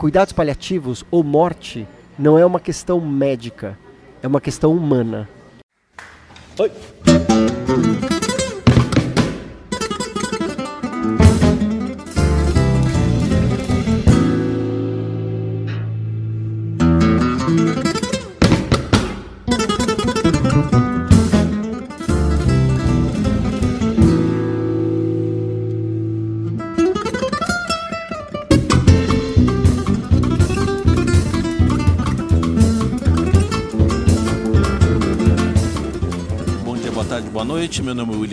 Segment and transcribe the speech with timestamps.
[0.00, 1.86] cuidados paliativos ou morte
[2.18, 3.78] não é uma questão médica,
[4.22, 5.28] é uma questão humana.
[6.58, 6.70] Oi.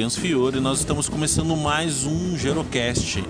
[0.07, 3.21] Williams Fiore e nós estamos começando mais um Gerocast.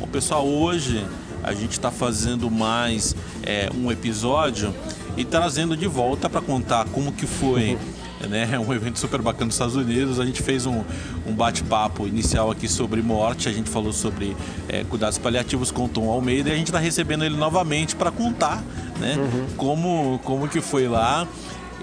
[0.00, 1.04] Bom, pessoal, hoje
[1.42, 4.74] a gente está fazendo mais é, um episódio
[5.14, 7.76] e trazendo de volta para contar como que foi
[8.30, 10.18] né, um evento super bacana nos Estados Unidos.
[10.18, 10.82] A gente fez um,
[11.26, 14.34] um bate-papo inicial aqui sobre morte, a gente falou sobre
[14.68, 18.10] é, cuidados paliativos com o Tom Almeida e a gente está recebendo ele novamente para
[18.10, 18.62] contar
[18.98, 19.16] né,
[19.56, 21.28] como, como que foi lá.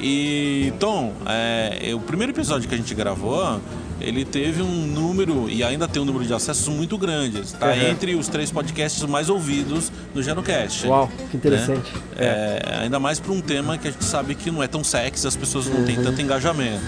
[0.01, 3.59] E Tom, é, o primeiro episódio que a gente gravou,
[4.01, 7.39] ele teve um número e ainda tem um número de acessos muito grande.
[7.41, 7.89] Está Uhum.
[7.89, 10.87] entre os três podcasts mais ouvidos no Genocast.
[10.87, 11.91] Uau, que interessante.
[11.93, 12.01] né?
[12.17, 15.27] É, ainda mais para um tema que a gente sabe que não é tão sexy,
[15.27, 16.83] as pessoas não têm tanto engajamento.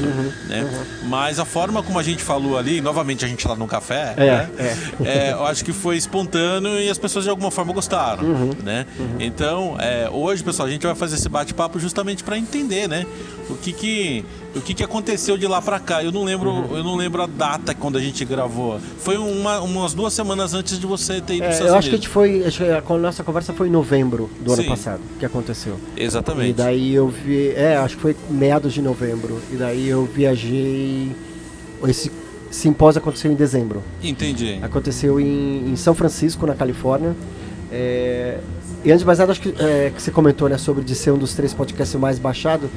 [0.48, 0.86] né?
[1.08, 4.25] Mas a forma como a gente falou ali, novamente a gente lá no café, É,
[4.25, 4.50] né?
[4.58, 5.08] é.
[5.30, 8.23] É, eu acho que foi espontâneo e as pessoas de alguma forma gostaram,
[8.64, 8.86] né?
[9.20, 13.06] Então, é, hoje, pessoal, a gente vai fazer esse bate-papo justamente para entender, né?
[13.52, 16.03] O que que o que que aconteceu de lá para cá?
[16.03, 18.80] Eu não lembro, eu não lembro a data quando a gente gravou.
[18.99, 21.97] Foi uma, umas duas semanas antes de você ter ido É, eu acho que a
[21.97, 22.45] gente foi.
[22.45, 24.69] Acho que a nossa conversa foi em novembro do ano Sim.
[24.69, 25.79] passado que aconteceu.
[25.95, 26.49] Exatamente.
[26.49, 27.49] E daí eu vi.
[27.49, 29.41] É, acho que foi meados de novembro.
[29.52, 31.16] E daí eu viajei.
[31.88, 32.11] Esse
[32.52, 33.81] simpósio aconteceu em dezembro.
[34.03, 34.59] Entendi.
[34.61, 37.16] Aconteceu em, em São Francisco, na Califórnia.
[37.72, 38.39] É,
[38.83, 41.11] e antes de mais nada, acho que, é, que você comentou né, sobre de ser
[41.11, 42.69] um dos três podcasts mais baixados.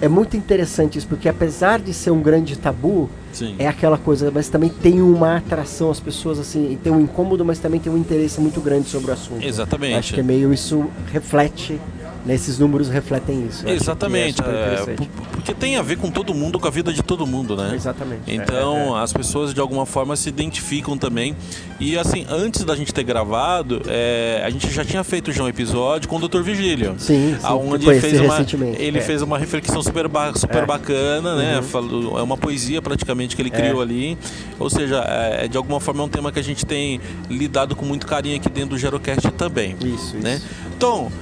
[0.00, 3.54] É muito interessante isso, porque apesar de ser um grande tabu, Sim.
[3.58, 7.58] é aquela coisa, mas também tem uma atração, as pessoas assim, tem um incômodo, mas
[7.58, 9.44] também tem um interesse muito grande sobre o assunto.
[9.44, 9.94] Exatamente.
[9.94, 11.80] Acho que é meio isso reflete,
[12.26, 13.64] né, esses números refletem isso.
[13.64, 14.42] Que Exatamente.
[14.42, 14.46] É
[14.92, 14.96] é,
[15.32, 17.72] porque tem a ver com todo mundo, com a vida de todo mundo, né?
[17.74, 18.22] Exatamente.
[18.26, 21.36] Então É, é, as pessoas de alguma forma se identificam também.
[21.78, 25.48] E assim, antes da gente ter gravado, é, a gente já tinha feito já um
[25.48, 26.40] episódio com o Dr.
[26.42, 26.94] Vigílio.
[26.98, 28.46] Sim, sim, Aonde que ele fez uma,
[28.78, 29.00] ele é.
[29.02, 30.66] fez uma reflexão super, ba- super É.
[30.66, 31.60] bacana, né?
[31.72, 32.18] Uhum.
[32.18, 33.56] É uma poesia praticamente que ele É.
[33.56, 34.18] criou ali.
[34.58, 37.00] Ou seja, é, de alguma forma é um tema que a gente tem
[37.30, 39.76] lidado com muito carinho aqui dentro do Gerocast também.
[39.84, 40.36] Isso, né?
[40.36, 40.46] isso.
[40.76, 41.12] Então,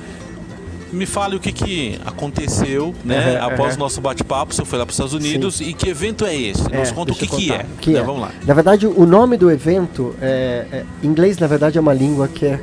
[0.94, 3.36] me fale o que, que aconteceu, né?
[3.36, 6.24] Aham, após o nosso bate-papo, você foi lá para os Estados Unidos e que evento
[6.24, 6.62] é esse?
[6.72, 7.66] É, Nos conta o que, que é.
[7.80, 7.98] Que né?
[8.00, 8.02] é.
[8.02, 8.30] Vamos lá.
[8.46, 12.46] Na verdade, o nome do evento, é, é- inglês, na verdade, é uma língua que
[12.46, 12.60] é.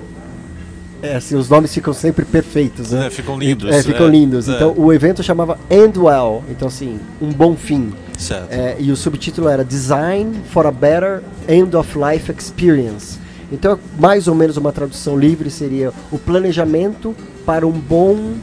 [1.03, 3.07] é, assim, os nomes ficam sempre perfeitos, né?
[3.07, 3.69] É, ficam lindos.
[3.73, 4.47] É, ficam é, lindos.
[4.49, 6.43] é, Então, o evento chamava End Well.
[6.49, 7.91] Então, assim, um bom fim.
[8.17, 8.51] certo.
[8.51, 13.19] É, e o subtítulo era Design for a Better End of Life Experience.
[13.51, 18.33] Então, mais ou menos uma tradução livre seria o planejamento para um bom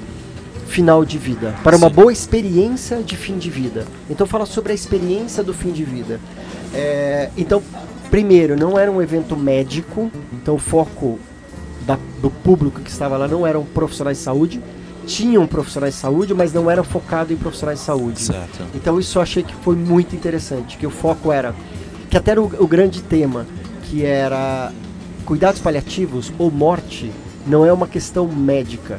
[0.67, 1.95] final de vida, para uma Sim.
[1.95, 3.87] boa experiência de fim de vida.
[4.11, 6.21] Então, fala sobre a experiência do fim de vida.
[6.75, 7.63] É, então,
[8.11, 11.19] primeiro, não era um evento médico, então o foco
[11.87, 14.61] da- do público que estava lá não eram profissionais de saúde,
[15.07, 18.21] tinham profissionais de saúde, mas não era focado em profissionais de saúde.
[18.21, 18.63] Certo.
[18.75, 21.55] Então isso eu achei que foi muito interessante, que o foco era,
[22.11, 23.47] que até era o, o grande tema,
[23.85, 24.71] que era
[25.29, 27.13] cuidados paliativos ou morte,
[27.47, 28.99] não é uma questão médica,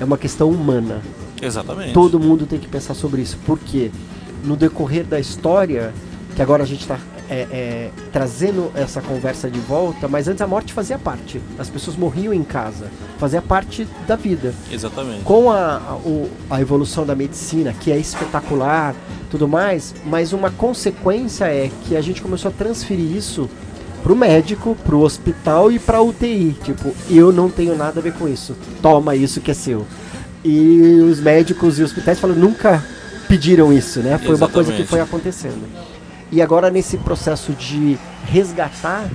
[0.00, 1.00] é uma questão humana.
[1.40, 1.92] Exatamente.
[1.92, 3.92] Todo mundo tem que pensar sobre isso, porque
[4.44, 5.94] no decorrer da história,
[6.34, 6.98] que agora a gente está
[8.10, 11.40] trazendo essa conversa de volta, mas antes a morte fazia parte.
[11.58, 12.86] As pessoas morriam em casa,
[13.18, 15.22] fazia parte da vida Exatamente.
[15.22, 18.94] com a, a, o- a evolução da medicina, que é espetacular,
[19.30, 23.48] tudo mais, mas uma consequência é que a gente começou a transferir isso
[24.02, 26.56] pro médico, pro hospital e pra UTI.
[26.62, 28.56] Tipo, eu não tenho nada a ver com isso.
[28.80, 29.86] Toma isso que é seu.
[30.44, 32.84] E os médicos e hospitais falam, nunca
[33.28, 34.18] pediram isso, né?
[34.18, 34.88] Foi uma coisa que Exatamente.
[34.88, 35.64] foi acontecendo.
[36.30, 39.08] E agora nesse processo de resgatar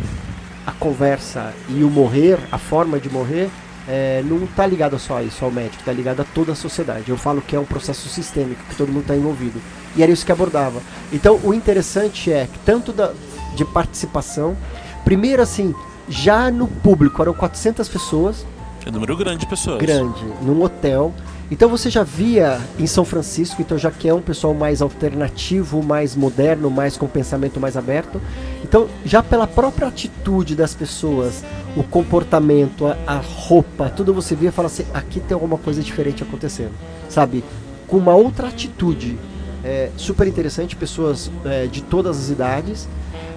[0.65, 3.49] a conversa e o morrer, a forma de morrer,
[3.87, 7.09] é, não está ligado só a isso, ao médico, está ligado a toda a sociedade.
[7.09, 9.61] Eu falo que é um processo sistêmico, que todo mundo está envolvido.
[9.95, 10.81] E era isso que abordava.
[11.11, 13.13] Então, o interessante é que tanto da,
[13.55, 14.55] de participação,
[15.03, 15.73] primeiro assim,
[16.09, 18.45] já no público eram 400 pessoas,
[18.85, 19.79] É um número grande de pessoas.
[19.79, 21.13] grande, num hotel.
[21.51, 25.83] Então você já via em São Francisco, então já que é um pessoal mais alternativo,
[25.83, 28.19] mais moderno, mais com pensamento mais aberto.
[28.63, 31.43] Então já pela própria atitude das pessoas,
[31.77, 35.81] o comportamento, a, a roupa, tudo você vê e fala assim: aqui tem alguma coisa
[35.81, 36.71] diferente acontecendo,
[37.07, 37.43] sabe?
[37.87, 39.17] Com uma outra atitude.
[39.63, 42.87] É, super interessante, pessoas é, de todas as idades.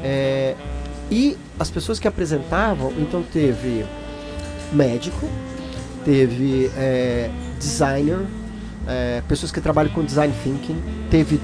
[0.06, 0.54] É,
[1.10, 3.84] e as pessoas que apresentavam, então teve
[4.72, 5.28] médico,
[6.04, 8.20] teve é, designer,
[8.86, 10.80] é, pessoas que trabalham com design thinking,
[11.10, 11.40] teve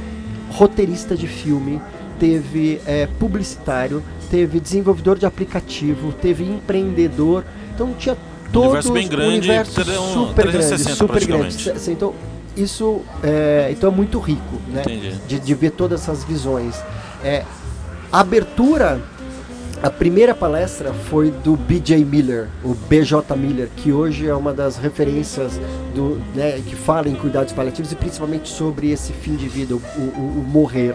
[0.51, 1.81] roteirista de filme,
[2.21, 4.01] teve é, publicitário,
[4.31, 7.45] teve desenvolvedor de aplicativo, teve empreendedor.
[7.75, 8.17] Então tinha
[8.53, 11.73] todo universo bem grande, universo um, super grande, super grande.
[11.89, 12.15] Então
[12.57, 14.83] isso é, então é muito rico, né?
[15.27, 16.77] De, de, ver todas essas visões.
[17.25, 17.45] É,
[18.13, 19.01] a abertura
[19.83, 24.77] a primeira palestra foi do BJ Miller, o BJ Miller, que hoje é uma das
[24.77, 25.61] referências
[25.93, 29.79] do, né, que fala em cuidados paliativos e principalmente sobre esse fim de vida, o,
[29.79, 30.95] o, o morrer.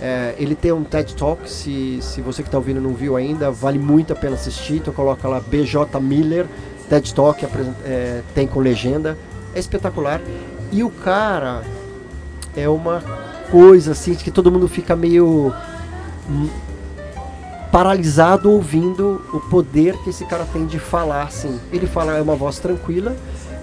[0.00, 3.50] É, ele tem um TED Talk, se, se você que está ouvindo não viu ainda,
[3.50, 4.76] vale muito a pena assistir.
[4.76, 6.46] Então coloca lá BJ Miller,
[6.88, 7.46] TED Talk,
[7.84, 9.18] é, tem com legenda.
[9.54, 10.22] É espetacular.
[10.72, 11.62] E o cara
[12.56, 13.02] é uma
[13.50, 15.52] coisa assim que todo mundo fica meio
[17.70, 21.58] paralisado ouvindo o poder que esse cara tem de falar assim.
[21.72, 23.16] Ele fala, é uma voz tranquila,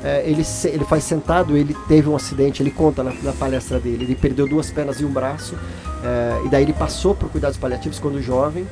[0.04, 4.06] é, ele, ele faz sentado, ele teve um acidente, ele conta na, na palestra dele,
[4.06, 5.56] ele perdeu duas pernas e um braço,
[6.04, 8.66] é, e daí ele passou por cuidados paliativos quando jovem,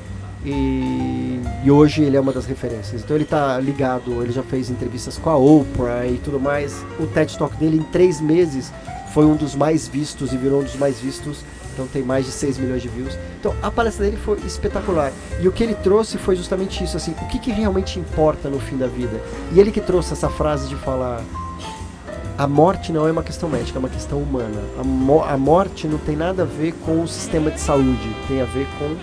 [0.45, 3.01] e, e, hoje ele é uma das referências.
[3.03, 6.85] Então ele está ligado, ele já fez entrevistas com a Oprah e tudo mais.
[6.99, 8.71] O TED Talk dele em três meses
[9.13, 11.43] foi um dos mais vistos e virou um dos mais vistos
[11.77, 13.15] então tem mais de 6 milhões de views.
[13.39, 15.13] Então a palestra dele foi espetacular.
[15.39, 18.59] E o que ele trouxe foi justamente isso, assim, o que, que realmente importa no
[18.59, 19.21] fim da vida.
[19.53, 21.21] E ele que trouxe essa frase de falar
[22.35, 24.61] a morte não é uma questão médica, é uma questão humana.
[24.79, 28.41] A, mo a morte não tem nada a ver com o sistema de saúde, tem
[28.41, 28.95] a ver com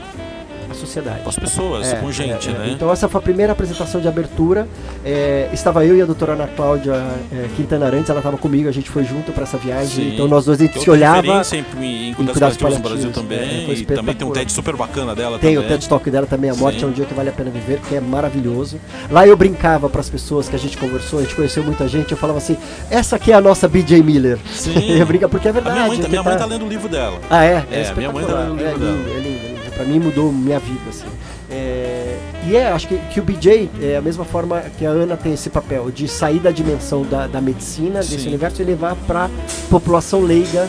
[0.75, 1.21] a sociedade.
[1.21, 2.59] Com as pessoas, é, com gente, é, é.
[2.59, 2.71] né?
[2.71, 4.69] Então essa foi a primeira apresentação de abertura.
[5.05, 6.95] É, estava eu e a doutora Ana Cláudia
[7.33, 10.05] é, Quintana Arantes, ela estava comigo, a gente foi junto para essa viagem.
[10.05, 10.15] Sim.
[10.15, 11.45] Então nós dois a gente se olhava.
[11.45, 13.71] sempre em, em cuidados paliativos no Brasil também.
[13.71, 15.67] e também tem um TED super bacana dela tem também.
[15.67, 16.85] o TED Talk dela também, A Morte Sim.
[16.85, 18.81] é um Dia que Vale a Pena Viver, que é maravilhoso.
[19.11, 22.13] Lá eu brincava para as pessoas que a gente conversou, a gente conheceu muita gente,
[22.13, 22.57] eu falava assim,
[22.91, 24.39] essa aqui é a nossa BJ Miller.
[24.53, 24.75] Sim.
[24.99, 25.79] eu brinco porque é verdade.
[25.79, 26.41] A minha mãe, minha mãe tá...
[26.41, 27.19] tá lendo o livro dela.
[27.31, 27.65] Ah, é?
[27.71, 28.91] É, é minha mãe tá lendo o livro é dela.
[28.91, 29.54] É lindo, é lindo.
[29.75, 31.07] Pra mim mudou minha vida, assim.
[31.51, 32.17] É,
[32.47, 35.33] e é, acho que, que o BJ é a mesma forma que a Ana tem
[35.33, 38.15] esse papel de sair da dimensão da, da medicina, Sim.
[38.15, 39.29] desse universo, e levar para
[39.69, 40.69] população leiga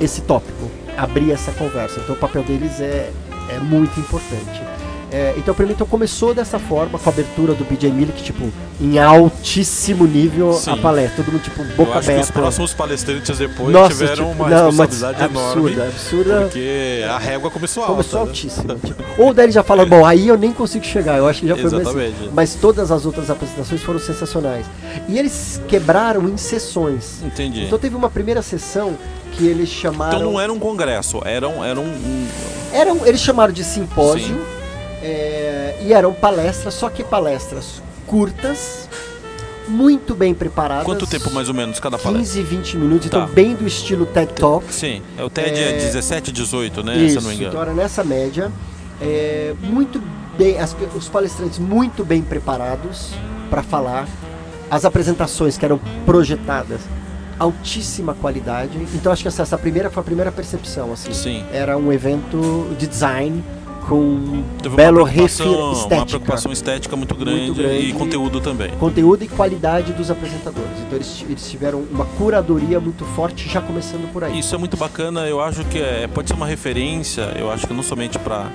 [0.00, 2.00] esse tópico, abrir essa conversa.
[2.00, 3.10] Então o papel deles é,
[3.50, 4.75] é muito importante.
[5.10, 8.52] É, então, para mim, então começou dessa forma, com a abertura do BJ que, tipo,
[8.80, 10.72] em altíssimo nível Sim.
[10.72, 12.14] a palestra, todo mundo, tipo, boca Eu acho aberta.
[12.14, 15.82] Que os próximos palestrantes depois Nossa, tiveram tipo, uma não, responsabilidade absurda, enorme.
[15.82, 17.92] Absurda, Porque a régua começou alta.
[17.94, 18.26] Começou né?
[18.26, 18.74] altíssima.
[18.84, 21.48] tipo, ou daí ele já fala, bom, aí eu nem consigo chegar, eu acho que
[21.48, 22.14] já foi Exatamente.
[22.20, 24.66] Assim, mas todas as outras apresentações foram sensacionais.
[25.08, 27.22] E eles quebraram em sessões.
[27.22, 27.64] Entendi.
[27.64, 28.98] Então teve uma primeira sessão
[29.32, 30.18] que eles chamaram.
[30.18, 31.64] Então não era um congresso, era um.
[31.64, 32.26] Era um...
[32.72, 34.34] Era um eles chamaram de simpósio.
[34.34, 34.55] Sim
[35.06, 38.88] é, e eram palestras, só que palestras curtas,
[39.68, 40.84] muito bem preparadas.
[40.84, 42.42] Quanto tempo mais ou menos cada palestra?
[42.42, 43.24] 15, 20 minutos, então tá.
[43.26, 44.72] então bem do estilo TED Talk.
[44.72, 46.96] Sim, é o TED é, é 17, 18, né?
[46.96, 47.50] Isso, se não me engano.
[47.50, 48.50] Então era nessa média.
[49.00, 50.02] É, muito
[50.36, 53.12] bem, as, os palestrantes muito bem preparados
[53.48, 54.08] para falar.
[54.68, 56.80] As apresentações que eram projetadas
[57.38, 58.76] altíssima qualidade.
[58.94, 61.12] Então acho que essa, essa primeira foi a primeira percepção assim.
[61.12, 61.44] Sim.
[61.52, 63.44] Era um evento de design
[63.88, 65.94] com Teve belo refil estética.
[65.96, 68.70] Uma preocupação estética muito grande, muito grande, e conteúdo também.
[68.72, 70.78] Conteúdo e qualidade dos apresentadores.
[70.80, 74.38] Então eles, eles tiveram uma curadoria muito forte já começando por aí.
[74.38, 77.72] Isso é muito bacana, eu acho que é, pode ser uma referência, eu acho que
[77.72, 78.50] não somente para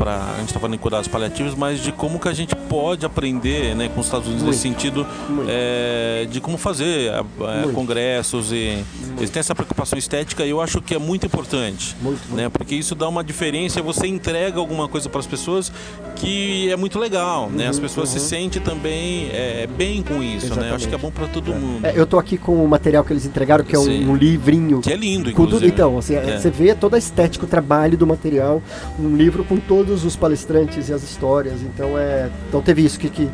[0.00, 3.04] para a gente está falando em cuidados paliativos, mas de como que a gente pode
[3.04, 5.06] aprender, né, com os Estados Unidos muito, nesse sentido
[5.46, 9.18] é, de como fazer é, congressos e muito.
[9.18, 12.74] eles têm essa preocupação estética e eu acho que é muito importante, muito, né, porque
[12.74, 15.70] isso dá uma diferença, você entrega alguma coisa para as pessoas
[16.16, 18.20] que é muito legal, uhum, né, as uhum, pessoas uhum.
[18.20, 20.64] se sentem também é, bem com isso, Exatamente.
[20.64, 21.54] né, eu acho que é bom para todo é.
[21.54, 21.84] mundo.
[21.84, 24.80] É, eu tô aqui com o material que eles entregaram que é um, um livrinho
[24.80, 25.66] que é lindo, inclusive.
[25.66, 26.38] então, assim, é.
[26.38, 28.62] você vê toda a estética, o trabalho do material,
[28.98, 31.62] um livro com todos todos os palestrantes e as histórias.
[31.62, 33.28] Então, é, então teve isso que, que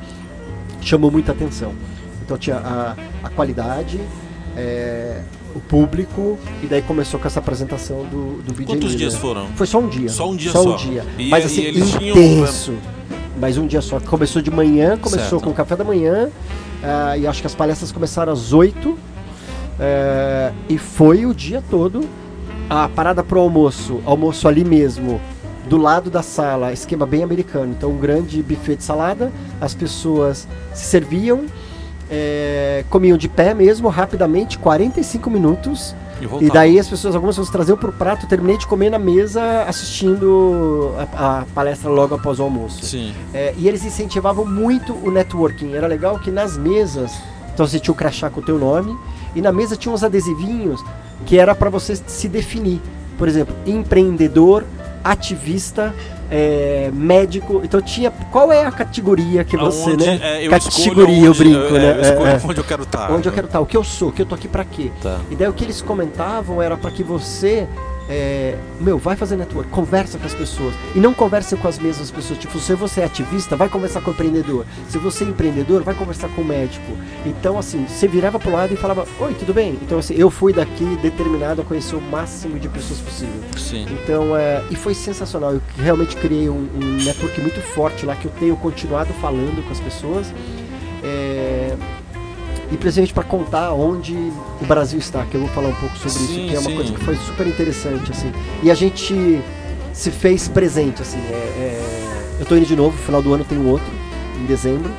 [0.80, 1.74] chamou muita atenção.
[2.24, 4.00] Então tinha a, a qualidade,
[4.56, 5.20] é,
[5.54, 8.96] o público, e daí começou com essa apresentação do, do BJ Quantos Miller.
[8.96, 9.46] dias foram?
[9.48, 10.08] Foi só um dia.
[10.08, 10.62] Só um dia só.
[10.62, 10.72] só.
[10.72, 11.04] Um dia.
[11.18, 12.72] E, Mas assim, intenso.
[12.72, 12.96] Tinham...
[13.38, 14.00] Mas um dia só.
[14.00, 15.44] Começou de manhã, começou certo.
[15.44, 16.30] com o café da manhã,
[16.82, 18.98] uh, e acho que as palestras começaram às 8, uh,
[20.70, 22.08] e foi o dia todo.
[22.68, 25.20] A parada pro almoço, almoço ali mesmo,
[25.68, 27.74] do lado da sala, esquema bem americano.
[27.76, 31.46] Então, um grande buffet de salada, as pessoas se serviam,
[32.10, 35.94] é, comiam de pé mesmo, rapidamente, 45 minutos.
[36.40, 39.64] E, e daí as pessoas, algumas pessoas traziam pro prato, terminei de comer na mesa
[39.64, 42.84] assistindo a, a palestra logo após o almoço.
[43.34, 45.74] É, e eles incentivavam muito o networking.
[45.74, 47.12] Era legal que nas mesas,
[47.52, 48.96] então você tinha o crachá com o teu nome,
[49.34, 50.82] e na mesa tinha uns adesivinhos
[51.26, 52.80] que era para você se definir.
[53.18, 54.64] Por exemplo, empreendedor,
[55.10, 55.94] ativista,
[56.30, 57.60] é, médico.
[57.64, 58.10] Então tinha.
[58.10, 60.18] Qual é a categoria que você, né?
[60.22, 61.90] é, eu categoria, escolho eu onde- brinco, é, né?
[62.00, 62.40] eu É, é.
[62.44, 63.10] onde eu quero estar.
[63.12, 64.90] Onde eu quero estar, o que eu sou, o que eu tô aqui pra quê?
[65.02, 65.18] Tá.
[65.30, 67.66] E daí o que eles comentavam era para que você,
[68.08, 70.74] é, meu, vai fazer network, conversa com as pessoas.
[70.94, 72.38] E não converse com as mesmas pessoas.
[72.38, 74.64] Tipo, se você é ativista, vai conversar com o empreendedor.
[74.88, 76.96] Se você é empreendedor, vai conversar com o médico.
[77.24, 79.78] Então, assim, você virava pro lado e falava, oi, tudo bem?
[79.82, 83.40] Então, assim, eu fui daqui determinado a conhecer o máximo de pessoas possível.
[83.56, 83.86] Sim.
[83.90, 85.52] Então, é, e foi sensacional.
[85.54, 89.72] Eu realmente criei um, um network muito forte lá que eu tenho continuado falando com
[89.72, 90.32] as pessoas.
[91.02, 91.76] É,
[92.70, 94.14] e presente para contar onde
[94.60, 96.70] o Brasil está, que eu vou falar um pouco sobre Sim, isso, que é uma
[96.70, 96.76] sim.
[96.76, 98.32] coisa que foi super interessante, assim.
[98.62, 99.40] E a gente
[99.92, 101.18] se fez presente, assim.
[101.18, 103.86] é- é, eu tô indo de novo, no final do ano tem um outro,
[104.40, 104.90] em dezembro,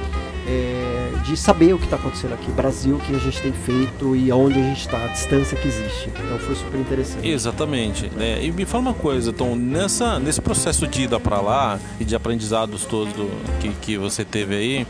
[0.48, 4.16] é, de saber o que está acontecendo aqui, Brasil, o que a gente tem feito
[4.16, 6.10] e aonde a gente está, a distância que existe.
[6.26, 7.28] Então foi super interessante.
[7.28, 8.10] Exatamente.
[8.16, 8.40] né?
[8.44, 12.16] E me fala uma coisa, Tom, nessa, nesse processo de ida para lá e de
[12.16, 14.88] aprendizados todos do- que, que você teve aí,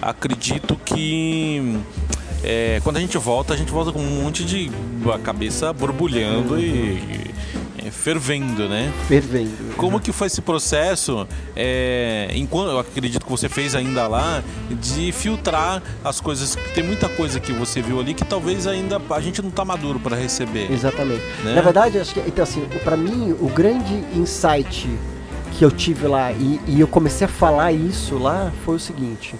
[0.00, 1.76] acredito que
[2.42, 4.70] é, quando a gente volta, a gente volta com um monte de
[5.12, 7.30] a cabeça borbulhando e,
[7.84, 8.92] é, fervendo, né?
[9.08, 9.74] Fervendo.
[9.76, 15.12] Como que foi esse processo, é, enquanto eu acredito que você fez ainda lá, de
[15.12, 16.56] filtrar as coisas?
[16.74, 19.98] Tem muita coisa que você viu ali que talvez ainda a gente não tá maduro
[19.98, 20.70] para receber.
[20.70, 21.22] Exatamente.
[21.44, 21.54] Né?
[21.54, 24.88] Na verdade, acho que então assim, para mim o grande insight
[25.56, 29.34] que eu tive lá e, e eu comecei a falar isso lá foi o seguinte.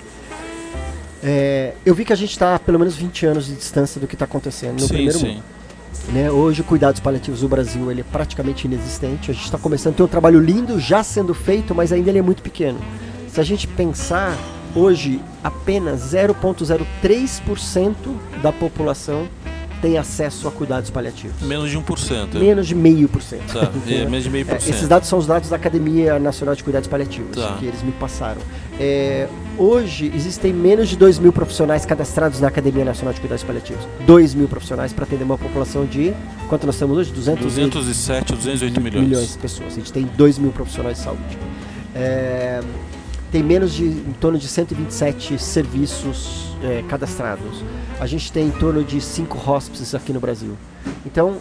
[1.23, 4.15] É, eu vi que a gente está pelo menos 20 anos de distância do que
[4.15, 5.27] está acontecendo no sim, primeiro sim.
[5.35, 5.43] mundo.
[6.13, 6.31] Né?
[6.31, 9.31] Hoje, o cuidados paliativos do Brasil ele é praticamente inexistente.
[9.31, 12.19] A gente está começando a ter um trabalho lindo já sendo feito, mas ainda ele
[12.19, 12.79] é muito pequeno.
[13.29, 14.37] Se a gente pensar,
[14.75, 17.95] hoje apenas 0,03%
[18.43, 19.29] da população
[19.81, 21.41] tem acesso a cuidados paliativos.
[21.43, 22.35] Menos de 1%.
[22.39, 23.53] Menos de meio por cento.
[23.53, 24.75] Tá, é, menos de meio por É, cento.
[24.75, 27.57] esses dados são os dados da Academia Nacional de Cuidados Paliativos, Tá.
[27.59, 28.41] que eles me passaram.
[28.79, 29.27] É,
[29.59, 33.83] hoje existem menos de 2 mil profissionais cadastrados na Academia Nacional de Cuidados Paliativos.
[34.07, 36.13] 2 mil profissionais para atender uma população de.
[36.49, 37.13] Quanto nós temos hoje?
[37.13, 39.33] 200 e- 207, 208 milhões.
[39.33, 39.73] de pessoas.
[39.73, 41.39] A gente tem 2 mil profissionais de saúde.
[41.95, 42.61] É,
[43.33, 47.63] tem menos de em torno de 127 serviços é, cadastrados.
[48.01, 50.57] A gente tem em torno de 5 hospices aqui no Brasil.
[51.05, 51.37] Então,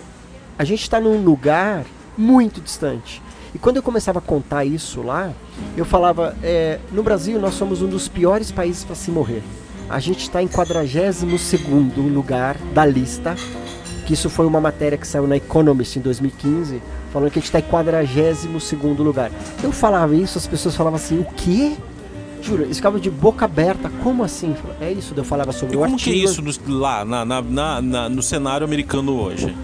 [0.57, 1.85] a gente está num lugar
[2.17, 3.21] muito distante.
[3.55, 5.31] E quando eu começava a contar isso lá,
[5.75, 9.41] eu falava: é, no Brasil nós somos um dos piores países para se morrer.
[9.89, 11.23] A gente está em 42
[12.13, 13.35] lugar da lista
[14.09, 16.81] que isso foi uma matéria que saiu na Economist em 2015,
[17.13, 19.29] falando que a gente está em 42 lugar.
[19.61, 21.77] Eu falava isso, as pessoas falavam assim, o quê?
[22.41, 24.55] Juro, eles ficavam de boca aberta, como assim?
[24.79, 26.15] É isso, eu falava sobre E o como artigo.
[26.15, 29.55] que é isso no- lá, na, na- na- no cenário americano hoje?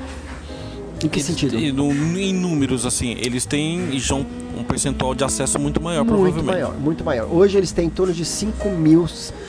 [1.04, 1.58] Em que Eles- sentido?
[1.58, 4.26] em números, assim, eles têm já um,
[4.58, 6.46] um percentual de acesso muito maior, muito provavelmente.
[6.54, 7.28] maior, muito maior.
[7.32, 9.06] Hoje eles têm em torno de 5 mil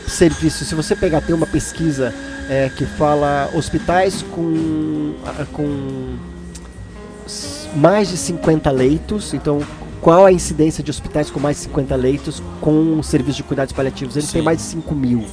[0.06, 0.68] serviços.
[0.68, 2.12] Se você pegar, tem uma pesquisa
[2.48, 6.14] é, que fala hospitais com, ah, com
[7.76, 9.32] mais de 50 leitos.
[9.34, 9.60] Então,
[10.00, 14.16] qual a incidência de hospitais com mais de 50 leitos com serviço de cuidados paliativos?
[14.16, 14.34] Eles Sim.
[14.34, 15.24] têm mais de 5 mil.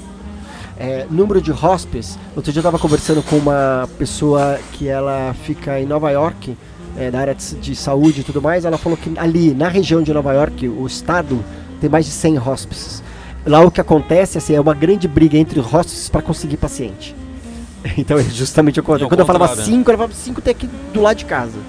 [0.77, 2.17] É, número de hospice.
[2.35, 6.57] Outro dia eu estava conversando com uma pessoa que ela fica em Nova York,
[6.97, 8.65] é, da área de, de saúde e tudo mais.
[8.65, 11.43] Ela falou que ali, na região de Nova York, o estado
[11.79, 13.03] tem mais de 100 hospices.
[13.45, 17.15] Lá o que acontece assim, é uma grande briga entre os hospices para conseguir paciente.
[17.97, 19.07] Então é justamente o contrário.
[19.07, 19.77] É Quando eu falava contrário, né?
[19.77, 21.59] 5, eu falava 5 tem aqui do lado de casa.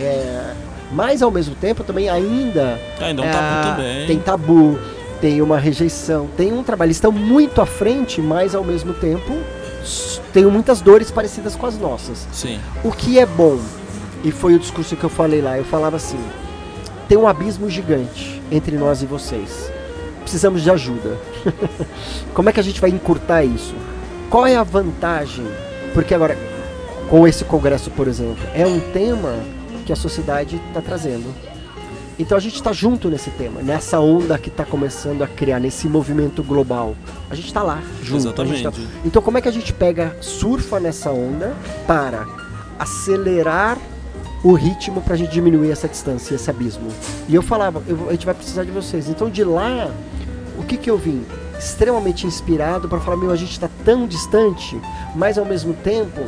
[0.00, 0.54] É,
[0.92, 4.06] mas ao mesmo tempo também ainda Ainda é um é, tabu também.
[4.06, 4.78] Tem tabu,
[5.20, 6.88] tem uma rejeição, tem um trabalho.
[6.88, 9.38] Eles estão muito à frente, mas ao mesmo tempo
[10.32, 12.26] tem muitas dores parecidas com as nossas.
[12.32, 12.58] Sim.
[12.82, 13.58] O que é bom,
[14.24, 16.18] e foi o discurso que eu falei lá, eu falava assim:
[17.08, 19.70] tem um abismo gigante entre nós e vocês.
[20.22, 21.16] Precisamos de ajuda.
[22.34, 23.74] Como é que a gente vai encurtar isso?
[24.28, 25.46] Qual é a vantagem?
[25.92, 26.38] Porque agora,
[27.08, 29.34] com esse congresso, por exemplo, é um tema
[29.90, 31.34] que a sociedade está trazendo.
[32.16, 35.88] Então a gente está junto nesse tema, nessa onda que está começando a criar, nesse
[35.88, 36.94] movimento global.
[37.28, 38.20] A gente está lá, junto.
[38.22, 38.62] gente Exatamente.
[38.62, 38.72] tá-
[39.04, 41.56] Então como é que a gente pega, surfa nessa onda
[41.88, 42.24] para
[42.78, 43.78] acelerar
[44.44, 46.86] o ritmo para a gente diminuir essa distância, esse abismo.
[47.28, 49.08] E eu falava, eu, a gente vai precisar de vocês.
[49.08, 49.90] Então de lá,
[50.56, 51.24] o que que eu vim?
[51.58, 54.80] Extremamente inspirado para falar, meu, a gente está tão distante,
[55.16, 56.20] mas ao mesmo tempo,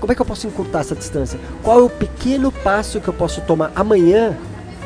[0.00, 1.38] como é que eu posso encurtar essa distância?
[1.62, 4.36] Qual é o pequeno passo que eu posso tomar amanhã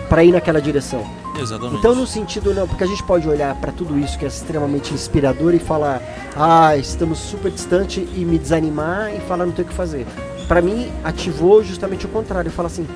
[0.08, 1.04] para ir naquela direção?
[1.38, 1.78] Exatamente.
[1.78, 4.92] Então, no sentido, não, porque a gente pode olhar para tudo isso que é extremamente
[4.92, 6.02] inspirador e falar,
[6.36, 10.06] ah, estamos super distante e me desanimar e falar não tem o que fazer.
[10.46, 12.50] Para mim, ativou justamente o contrário.
[12.50, 12.86] Fala assim,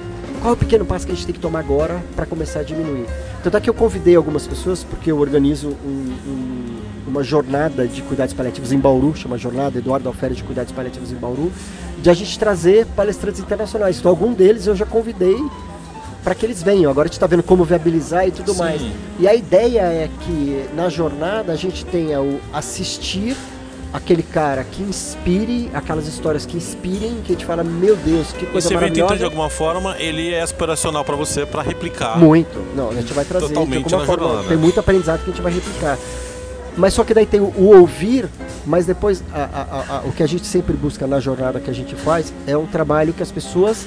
[0.40, 2.62] qual é o pequeno passo que a gente tem que tomar agora para começar a
[2.62, 3.06] diminuir?
[3.42, 8.02] Tanto é que eu convidei algumas pessoas, porque eu organizo um, um, uma jornada de
[8.02, 11.50] cuidados paliativos em Bauru, chama Jornada Eduardo Alférez de Cuidados Paliativos em Bauru,
[12.05, 13.99] de a gente trazer palestrantes internacionais.
[13.99, 15.43] Então, algum deles eu já convidei
[16.23, 16.91] para que eles venham.
[16.91, 18.59] Agora a gente está vendo como viabilizar e tudo Sim.
[18.59, 18.83] mais.
[19.19, 23.35] E a ideia é que na jornada a gente tenha o assistir
[23.91, 28.45] aquele cara que inspire, aquelas histórias que inspirem, que a gente fala, meu Deus, que
[28.45, 32.19] coisa Esse evento, então, de alguma forma, ele é aspiracional para você para replicar.
[32.19, 32.63] Muito.
[32.77, 34.27] Não, a gente vai trazer Totalmente de alguma forma.
[34.27, 34.49] jornada.
[34.49, 35.97] Tem muito aprendizado que a gente vai replicar.
[36.76, 38.28] Mas só que daí tem o, o ouvir,
[38.66, 41.75] mas depois a- a- a- o que a gente sempre busca na jornada que a
[41.75, 43.87] gente faz é um trabalho que as pessoas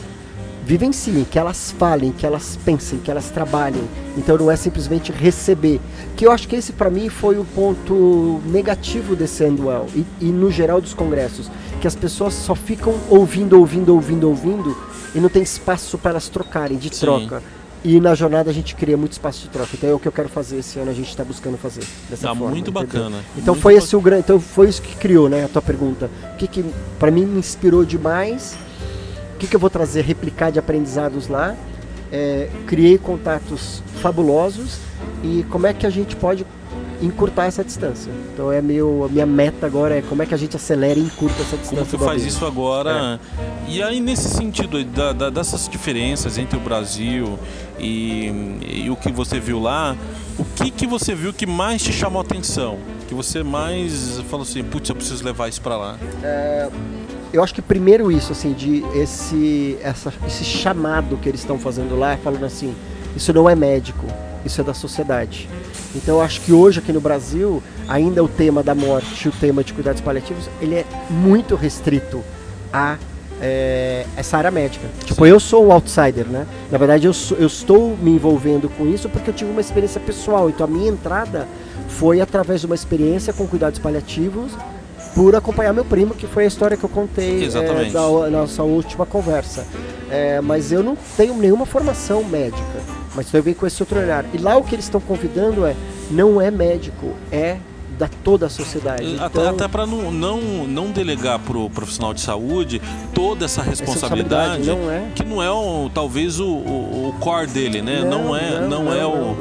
[0.66, 3.84] vivenciem, que elas falem, que elas pensem, que elas trabalhem.
[4.18, 5.80] Então não é simplesmente receber.
[6.16, 10.26] Que eu acho que esse para mim foi o ponto negativo desse anual e, e
[10.26, 14.78] no geral dos congressos, que as pessoas só ficam ouvindo, ouvindo, ouvindo, ouvindo
[15.16, 17.00] e não tem espaço para elas trocarem de Sim.
[17.02, 17.42] troca.
[17.90, 19.70] E na jornada a gente cria muito espaço de troca.
[19.74, 22.28] Então é o que eu quero fazer esse ano, a gente está buscando fazer dessa
[22.28, 22.50] Tá forma.
[22.50, 22.86] muito entendeu?
[22.86, 23.24] bacana.
[23.38, 26.10] Então Muito foi esse o grande, então foi isso que criou, né, a tua pergunta.
[26.34, 26.66] O que que
[27.00, 28.58] para mim me inspirou demais?
[29.36, 31.56] O que que eu vou trazer, replicar de aprendizados lá?
[32.12, 34.80] É, criei contatos fabulosos
[35.24, 36.46] e como é que a gente pode
[37.02, 38.12] encurtar essa distância?
[38.34, 41.04] Então é meu, a minha meta agora é como é que a gente acelera e
[41.04, 41.86] encurta essa distância.
[41.86, 43.20] Como do faz isso agora?
[43.68, 47.38] E aí, nesse sentido da- da- dessas diferenças entre o Brasil
[47.80, 49.96] e, e o que você viu lá,
[50.40, 52.78] o que, que você viu que mais te chamou a atenção?
[53.08, 55.98] Que você mais falou assim, putz, eu preciso levar isso para lá.
[57.32, 61.96] Eu acho que primeiro isso, assim, de esse, essa, esse chamado que eles estão fazendo
[61.98, 62.74] lá, falando assim,
[63.16, 64.06] isso não é médico,
[64.48, 65.48] isso é da sociedade.
[65.96, 69.64] Então eu acho que hoje aqui no Brasil, ainda o tema da morte, o tema
[69.64, 72.24] de cuidados paliativos, ele é muito restrito
[72.74, 72.98] a
[73.40, 74.88] é, essa área médica.
[75.06, 76.48] Tipo, eu sou um outsider, né?
[76.72, 80.02] Na verdade, eu, sou- eu estou me envolvendo com isso porque eu tive uma experiência
[80.02, 80.50] pessoal.
[80.50, 81.48] Então a minha entrada
[81.88, 84.54] foi através de uma experiência com cuidados paliativos
[85.14, 89.06] por acompanhar meu primo, que foi a história que eu contei é, da nossa última
[89.06, 89.66] conversa.
[90.10, 92.80] É, mas eu não tenho nenhuma formação médica,
[93.18, 94.24] mas venho com esse outro olhar.
[94.32, 95.76] E lá o que eles estão convidando é,
[96.12, 97.58] não é médico, é
[97.98, 99.16] da toda a sociedade.
[99.20, 102.80] Até, Então, até para não, não, não delegar pro profissional de saúde
[103.14, 105.12] toda essa responsabilidade, responsabilidade não é.
[105.16, 108.02] que não é o, talvez o, o, o core dele, né?
[108.02, 109.36] Não, Não, é, não, não, é o.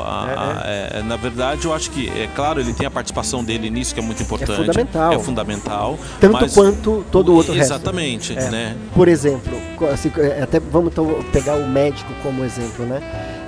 [0.00, 3.44] a- É, a- é, na verdade, eu acho que, é claro, ele tem a participação
[3.44, 4.56] dele nisso, que é muito importante.
[4.56, 5.12] fundamental.
[5.12, 5.98] É fundamental.
[6.20, 7.72] tanto mas- quanto todo o outro resto.
[7.72, 8.50] Exatamente, É.
[8.50, 8.76] né?
[8.94, 9.56] Por exemplo,
[9.92, 13.00] assim, é, até vamos então pegar o médico como exemplo, né?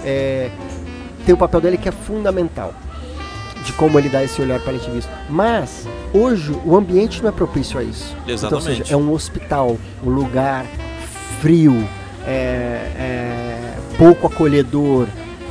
[0.05, 0.51] É,
[1.27, 2.73] tem o papel dele que é fundamental
[3.65, 5.11] de como ele dá esse olhar paliativista.
[5.29, 8.15] Mas hoje o ambiente não é propício a isso.
[8.23, 8.65] Então, ou Exatamente.
[8.65, 10.67] seja, é um hospital, um lugar
[11.41, 11.89] frio,
[12.27, 15.07] é, é, pouco acolhedor,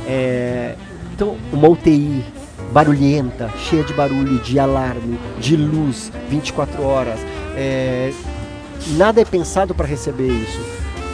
[0.06, 0.74] é,
[1.14, 2.24] então uma UTI
[2.72, 7.20] barulhenta, cheia de barulho, de alarme, de luz, 24 horas.
[7.54, 8.12] é,
[8.96, 10.60] nada é pensado para receber isso.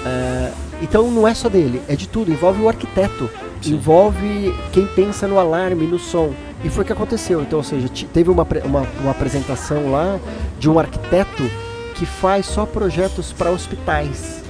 [0.06, 2.30] É, então não é só dele, é de tudo.
[2.30, 3.28] Envolve o arquiteto,
[3.60, 3.74] Sim.
[3.74, 6.32] envolve quem pensa no alarme, no som.
[6.64, 7.40] E foi o que aconteceu.
[7.42, 10.18] Então, ou seja, teve uma, uma, uma apresentação lá
[10.58, 11.48] de um arquiteto
[11.94, 14.42] que faz só projetos para hospitais.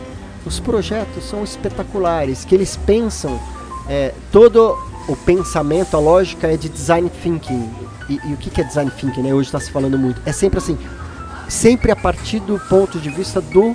[0.45, 3.39] Os projetos são espetaculares, que eles pensam
[3.89, 4.77] é, todo
[5.09, 7.69] o pensamento, a lógica é de design thinking.
[8.09, 9.23] E, e o que que é design thinking?
[9.23, 9.35] Né?
[9.35, 10.21] Hoje está se falando muito.
[10.25, 10.79] É sempre assim,
[11.49, 13.75] sempre a partir do ponto de vista do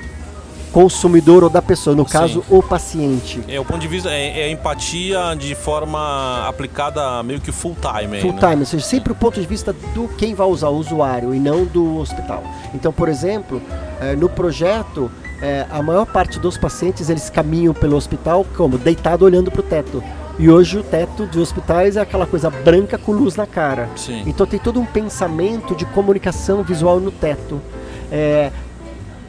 [0.73, 2.12] consumidor ou da pessoa, no Sim.
[2.12, 3.39] caso, o paciente.
[3.47, 8.17] É o ponto de vista, é, é empatia de forma aplicada meio que full time.
[8.17, 8.39] aí, Full né?
[8.39, 11.39] time, ou seja, sempre o ponto de vista do quem vai usar, o usuário, e
[11.39, 12.43] não do hospital.
[12.73, 13.62] Então, por exemplo,
[14.01, 19.23] eh, no projeto, eh, a maior parte dos pacientes eles caminham pelo hospital como deitado
[19.23, 20.03] olhando para o teto.
[20.39, 23.88] E hoje o teto de hospitais é aquela coisa branca com luz na cara.
[23.95, 24.23] Sim.
[24.25, 27.62] Então tem todo um pensamento de comunicação visual no teto.
[28.12, 28.51] É,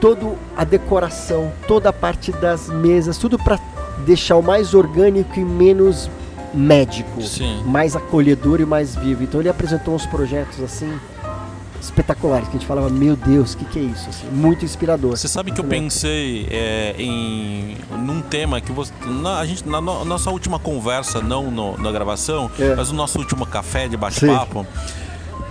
[0.04, 3.58] toda a decoração, toda a parte das mesas, tudo para
[4.04, 6.10] deixar o mais orgânico e menos
[6.52, 7.62] médico, Sim.
[7.64, 9.22] mais acolhedor e mais vivo.
[9.22, 10.92] Então ele apresentou uns projetos assim
[11.80, 14.10] espetaculares, que a gente falava, meu Deus, o que, que é isso?
[14.10, 15.16] Assim, muito inspirador.
[15.16, 18.92] Você sabe que eu pensei é, em num tema que você.
[19.06, 22.74] Na, a gente, na no, nossa última conversa, não no, na gravação, é.
[22.74, 24.66] mas no nosso último café de bate-papo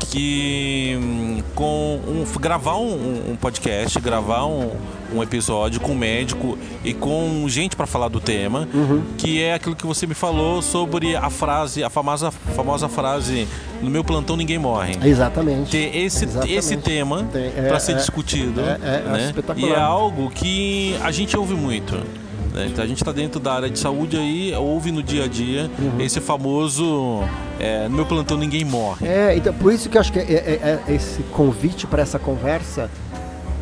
[0.10, 4.72] que hum, com um, gravar um, um, podcast, gravar um,
[5.14, 9.04] um, episódio com um médico e com gente para falar do tema, uhum.
[9.18, 13.48] que é aquilo que você me falou sobre a frase, a famosa, famosa frase
[13.82, 14.98] no meu plantão ninguém morre.
[15.04, 15.72] Exatamente.
[15.72, 16.58] Ter esse, Exatamente.
[16.58, 18.62] esse tema é, para ser é, discutido.
[18.62, 19.34] É, é, é né?
[19.58, 22.23] e é algo que a gente ouve muito.
[22.54, 22.68] Né?
[22.68, 25.70] Então a gente está dentro da área de saúde aí, ouve no dia a dia
[25.80, 26.00] uhum.
[26.00, 27.24] esse famoso
[27.60, 29.08] é, no meu plantão ninguém morre.
[29.08, 32.20] É, então por isso que eu acho que é, é, é esse convite para essa
[32.20, 32.90] conversa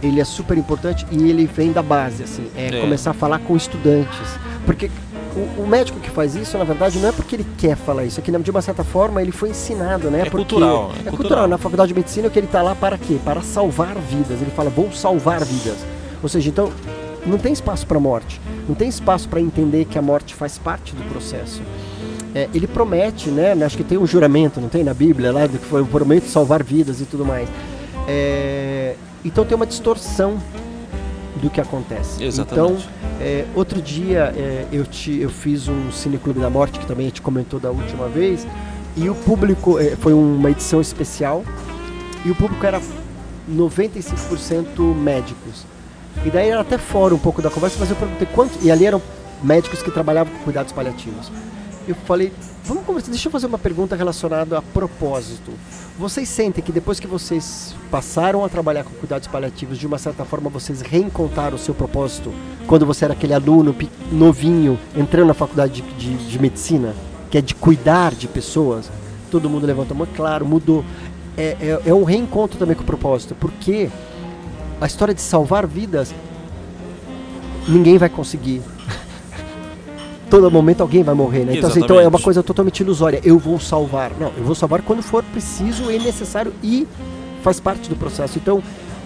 [0.01, 2.81] ele é super importante e ele vem da base, assim, é, é.
[2.81, 4.39] começar a falar com estudantes.
[4.65, 4.89] Porque
[5.35, 8.19] o, o, médico que faz isso, na verdade, não é porque ele quer falar isso,
[8.19, 10.21] é que de uma certa forma ele foi ensinado, né?
[10.21, 10.85] É porque cultural.
[10.85, 11.17] É, cultural.
[11.17, 11.47] cultural.
[11.47, 13.17] Na faculdade de medicina que ele está lá para quê?
[13.23, 14.41] Para salvar vidas.
[14.41, 15.77] Ele fala, vou salvar vidas.
[16.21, 16.71] Ou seja, então
[17.25, 20.95] não tem espaço para morte, não tem espaço para entender que a morte faz parte
[20.95, 21.61] do processo.
[22.33, 23.51] É, ele promete, né?
[23.63, 26.63] Acho que tem um juramento, não tem na Bíblia lá, que foi o prometo salvar
[26.63, 27.49] vidas e tudo mais.
[28.07, 30.39] É, então tem uma distorção
[31.41, 32.23] do que acontece.
[32.23, 32.87] Exatamente.
[32.87, 37.07] Então, é, outro dia é, eu, te, eu fiz um Cineclube da Morte, que também
[37.07, 38.47] a gente comentou da última vez,
[38.95, 41.43] e o público, é, foi uma edição especial,
[42.25, 42.79] e o público era
[43.51, 45.65] 95% médicos.
[46.25, 48.57] E daí era até fora um pouco da conversa, mas eu perguntei quanto.
[48.61, 49.01] E ali eram
[49.43, 51.31] médicos que trabalhavam com cuidados paliativos.
[51.87, 52.31] Eu falei,
[52.63, 55.51] vamos conversar, deixa eu fazer uma pergunta relacionada a propósito.
[55.97, 60.23] Vocês sentem que depois que vocês passaram a trabalhar com cuidados paliativos, de uma certa
[60.23, 62.31] forma vocês reencontraram o seu propósito
[62.67, 63.75] quando você era aquele aluno
[64.11, 66.95] novinho entrando na faculdade de, de, de medicina,
[67.29, 68.89] que é de cuidar de pessoas?
[69.29, 70.85] Todo mundo levantou a mão, claro, mudou.
[71.37, 73.89] É, é, é um reencontro também com o propósito, porque
[74.81, 76.13] a história de salvar vidas,
[77.67, 78.63] ninguém vai conseguir.
[80.27, 81.55] Todo momento alguém vai morrer, né?
[81.55, 83.21] Então, assim, então é uma coisa totalmente ilusória.
[83.23, 84.11] Eu vou salvar.
[84.19, 86.87] Não, eu vou salvar quando for preciso e necessário e
[87.43, 88.39] faz parte do processo.
[88.39, 88.63] Então,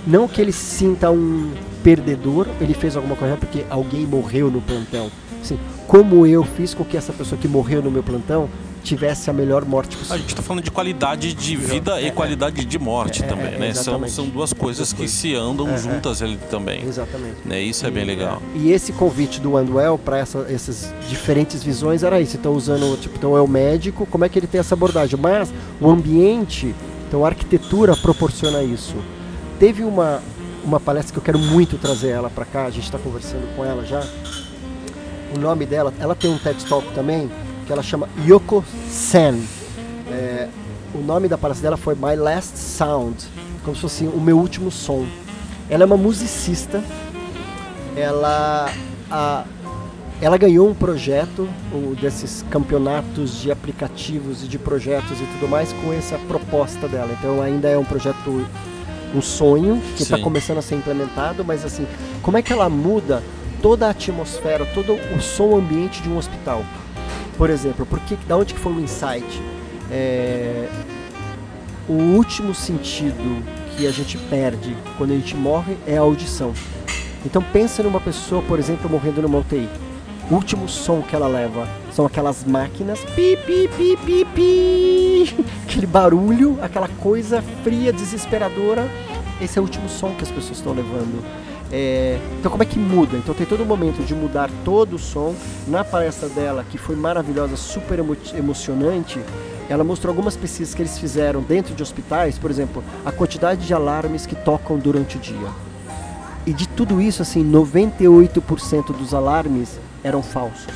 [0.07, 1.51] não que ele sinta um
[1.83, 5.11] perdedor, ele fez alguma coisa porque alguém morreu no plantão.
[5.41, 8.47] Assim, como eu fiz com que essa pessoa que morreu no meu plantão
[8.85, 10.15] tivesse a melhor morte possível.
[10.15, 13.55] A gente está falando de qualidade de vida é, e qualidade de morte é, também,
[13.55, 13.73] é, né?
[13.73, 15.77] São, são duas coisas que se andam é, é.
[15.77, 16.83] juntas ali também.
[16.83, 17.37] Exatamente.
[17.43, 17.59] Né?
[17.61, 18.41] Isso é bem legal.
[18.53, 22.37] E esse convite do Andwell para essa, essas diferentes visões era isso.
[22.37, 25.19] Então, usando, tipo, então é o médico, como é que ele tem essa abordagem?
[25.19, 26.73] Mas o ambiente,
[27.07, 28.95] então a arquitetura proporciona isso.
[29.59, 30.21] Teve uma,
[30.63, 33.65] uma palestra que eu quero muito trazer ela para cá, a gente está conversando com
[33.65, 34.05] ela já.
[35.35, 37.29] O nome dela, ela tem um TED Talk também,
[37.65, 39.43] que ela chama Yoko Sen.
[40.09, 40.47] É,
[40.93, 43.25] o nome da palestra dela foi My Last Sound,
[43.63, 45.05] como se fosse o meu último som.
[45.69, 46.81] Ela é uma musicista.
[47.95, 48.71] Ela,
[49.09, 49.43] a,
[50.21, 55.73] ela ganhou um projeto, um desses campeonatos de aplicativos e de projetos e tudo mais,
[55.73, 57.15] com essa proposta dela.
[57.19, 58.45] Então ainda é um projeto,
[59.13, 61.87] um sonho que está começando a ser implementado, mas assim,
[62.21, 63.23] como é que ela muda
[63.61, 66.63] toda a atmosfera, todo o som ambiente de um hospital?
[67.37, 69.41] Por exemplo, porque, da onde que foi o insight?
[69.91, 70.67] É,
[71.87, 73.43] o último sentido
[73.75, 76.53] que a gente perde quando a gente morre é a audição.
[77.25, 79.67] Então pensa numa pessoa, por exemplo, morrendo numa UTI.
[80.29, 85.85] O último som que ela leva são aquelas máquinas, pi, pi, pi, pi, pi, aquele
[85.85, 88.89] barulho, aquela coisa fria, desesperadora.
[89.39, 91.23] Esse é o último som que as pessoas estão levando.
[91.77, 93.17] É, então como é que muda?
[93.17, 95.35] Então tem todo o momento de mudar todo o som.
[95.67, 99.19] Na palestra dela, que foi maravilhosa, super emo emocionante,
[99.67, 103.73] ela mostrou algumas pesquisas que eles fizeram dentro de hospitais, por exemplo, a quantidade de
[103.73, 105.49] alarmes que tocam durante o dia.
[106.45, 110.73] E de tudo isso, assim, 98% dos alarmes eram falsos.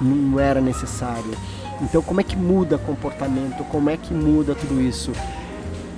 [0.00, 1.30] Não era necessário.
[1.80, 3.62] Então como é que muda comportamento?
[3.70, 5.12] Como é que muda tudo isso?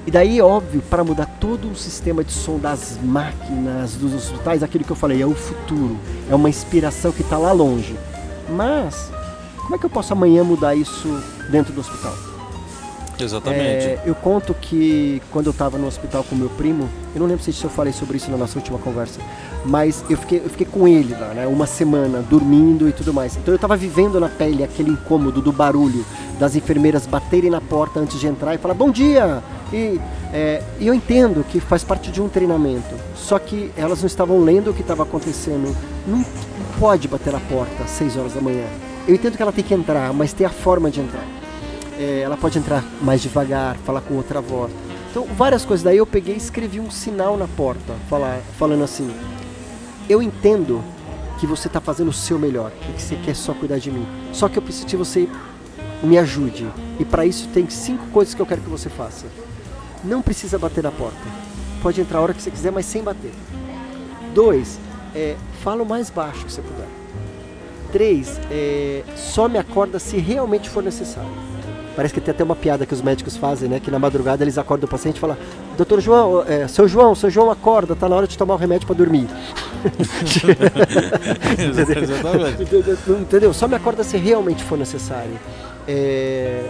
[0.07, 4.85] E daí, óbvio, para mudar todo o sistema de som das máquinas, dos hospitais, aquilo
[4.85, 5.97] que eu falei, é o futuro.
[6.29, 7.97] É uma inspiração que está lá longe.
[8.49, 9.11] Mas,
[9.61, 12.32] como é que eu posso amanhã mudar isso dentro do hospital?
[13.19, 13.87] Exatamente.
[13.87, 17.43] É, eu conto que quando eu estava no hospital com meu primo, eu não lembro
[17.43, 19.21] se eu falei sobre isso na nossa última conversa,
[19.65, 23.37] mas eu fiquei, eu fiquei com ele lá, né, uma semana, dormindo e tudo mais.
[23.37, 26.05] Então eu estava vivendo na pele aquele incômodo do barulho
[26.39, 30.01] das enfermeiras baterem na porta antes de entrar e falar bom dia, e,
[30.33, 34.71] é, eu entendo que faz parte de um treinamento, só que elas não estavam lendo
[34.71, 35.75] o que estava acontecendo.
[36.07, 36.25] Não
[36.79, 38.65] pode bater na porta às 6 horas da manhã.
[39.07, 41.25] Eu entendo que ela tem que entrar, mas tem a forma de entrar.
[41.99, 44.73] É, ela pode entrar mais devagar, falar com outra voz.
[45.11, 45.85] Então, várias coisas.
[45.85, 49.11] Daí eu peguei e escrevi um sinal na porta, falar, falando assim:
[50.09, 50.83] Eu entendo
[51.39, 54.07] que você está fazendo o seu melhor e que você quer só cuidar de mim.
[54.33, 55.29] Só que eu preciso que você
[56.03, 56.67] me ajude.
[56.99, 59.27] E para isso tem cinco coisas que eu quero que você faça.
[60.05, 61.21] Não precisa bater na porta.
[61.83, 63.33] Pode entrar a hora que você quiser, mas sem bater.
[64.35, 64.79] Dois,
[65.15, 66.87] é, fala o mais baixo que você puder.
[67.93, 71.52] Três, é, só me acorda se realmente for necessário.
[71.95, 73.79] Parece que tem até uma piada que os médicos fazem, né?
[73.79, 75.37] Que na madrugada eles acordam o paciente e falam:
[75.77, 78.87] Doutor João, é, seu João, seu João acorda, tá na hora de tomar o remédio
[78.87, 79.27] para dormir.
[81.59, 82.63] Exatamente.
[83.21, 83.53] Entendeu?
[83.53, 85.33] Só me acorda se realmente for necessário.
[85.87, 86.65] É,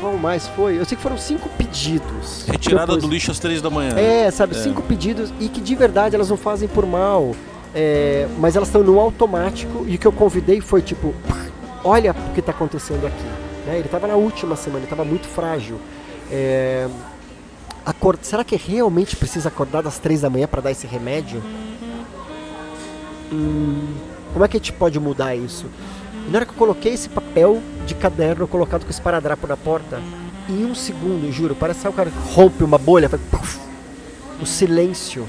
[0.00, 0.78] qual mais foi?
[0.78, 2.44] Eu sei que foram cinco pedidos.
[2.46, 3.96] Retirada Depois- do lixo às três da manhã.
[3.98, 4.58] É, sabe, É.
[4.58, 7.34] cinco pedidos e que de verdade elas não fazem por mal.
[7.72, 11.14] é, mas elas estão no automático e o que eu convidei foi tipo,
[11.84, 13.24] olha o que está acontecendo aqui.
[13.70, 13.76] Né?
[13.78, 15.78] Ele estava na última semana, ele estava muito frágil.
[16.30, 16.88] É,
[17.86, 21.42] acor- Será que realmente precisa acordar das três da manhã para dar esse remédio?
[23.32, 23.94] Hum,
[24.32, 25.66] como é que a gente pode mudar isso?
[26.26, 29.56] E na hora que eu coloquei esse papel de caderno colocado com esse paradrapo na
[29.56, 30.00] porta,
[30.48, 33.20] em um segundo, juro, parece que o cara rompe uma bolha, faz
[34.40, 35.26] o silêncio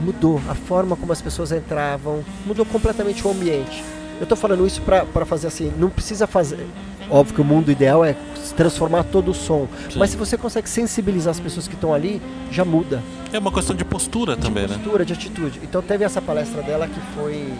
[0.00, 3.84] mudou, a forma como as pessoas entravam, mudou completamente o ambiente.
[4.18, 6.66] Eu tô falando isso pra fazer assim, não precisa fazer.
[7.10, 8.14] Óbvio que o mundo ideal é
[8.56, 9.98] transformar todo o som, Sim.
[9.98, 12.20] mas se você consegue sensibilizar as pessoas que estão ali,
[12.50, 14.78] já muda É uma questão de postura também, de né?
[14.82, 15.60] postura, de atitude.
[15.62, 17.52] Então teve essa palestra dela que foi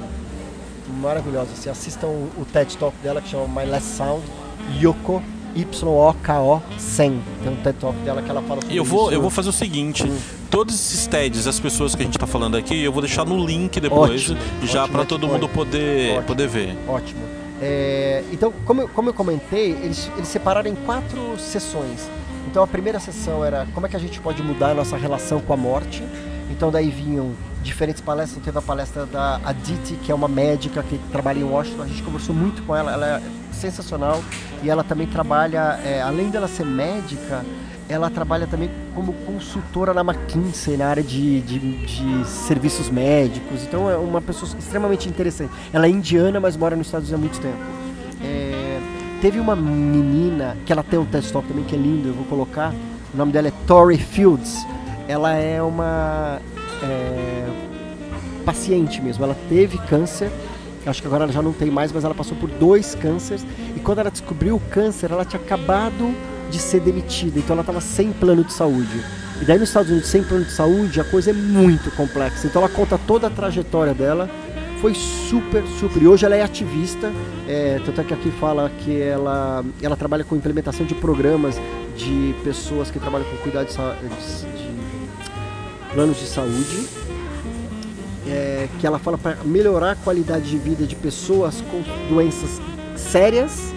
[1.00, 1.50] maravilhosa.
[1.52, 4.22] Assim, assistam o TED Talk dela que chama My Last Sound,
[4.82, 5.22] Yoko,
[5.54, 7.20] Y-O-K-O, 100.
[7.42, 9.14] Tem um TED Talk dela que ela fala sobre eu vou, isso.
[9.14, 10.18] eu vou fazer o seguinte: Hum.
[10.50, 13.44] todos esses TEDs, as pessoas que a gente tá falando aqui, eu vou deixar no
[13.44, 15.32] link depois, Ótimo, já para todo ótimo.
[15.40, 16.26] mundo poder, Ótimo.
[16.26, 16.76] poder ver.
[16.88, 17.20] Ótimo.
[17.60, 22.08] É, então, como eu, como eu comentei, eles, eles separaram em quatro sessões.
[22.46, 25.40] Então, a primeira sessão era como é que a gente pode mudar a nossa relação
[25.40, 26.02] com a morte.
[26.50, 28.42] Então, daí vinham diferentes palestras.
[28.42, 31.82] Teve a palestra da Aditi, que é uma médica que trabalha em Washington.
[31.82, 34.22] A gente conversou muito com ela, ela é sensacional.
[34.62, 37.44] E ela também trabalha, é, além dela ser médica,
[37.90, 43.64] ela trabalha também como consultora na McKinsey, na área de, de, de serviços médicos.
[43.64, 45.52] Então é uma pessoa extremamente interessante.
[45.72, 47.58] Ela é indiana, mas mora nos Estados Unidos há muito tempo.
[48.22, 48.78] É,
[49.20, 52.24] teve uma menina, que ela tem um TED Talk também, que é lindo, eu vou
[52.26, 52.72] colocar.
[53.12, 54.64] O nome dela é Tori Fields.
[55.08, 56.40] Ela é uma
[56.84, 57.48] é,
[58.44, 59.24] paciente mesmo.
[59.24, 60.30] Ela teve câncer.
[60.86, 63.44] Acho que agora ela já não tem mais, mas ela passou por dois cânceres.
[63.76, 66.14] E quando ela descobriu o câncer, ela tinha acabado
[66.50, 67.38] de ser demitida.
[67.38, 69.00] Então ela estava sem plano de saúde.
[69.40, 72.46] E daí nos Estados Unidos, sem plano de saúde, a coisa é muito complexa.
[72.46, 74.28] Então ela conta toda a trajetória dela.
[74.80, 76.02] Foi super, super.
[76.02, 77.12] E hoje ela é ativista.
[77.48, 81.56] É, tanto é que aqui fala que ela, ela trabalha com implementação de programas
[81.96, 86.86] de pessoas que trabalham com cuidado de, de- de planos de saúde.
[88.26, 91.82] É, que ela fala para melhorar a qualidade de vida de pessoas com
[92.14, 92.60] doenças
[92.96, 93.72] sérias,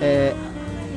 [0.00, 0.34] é,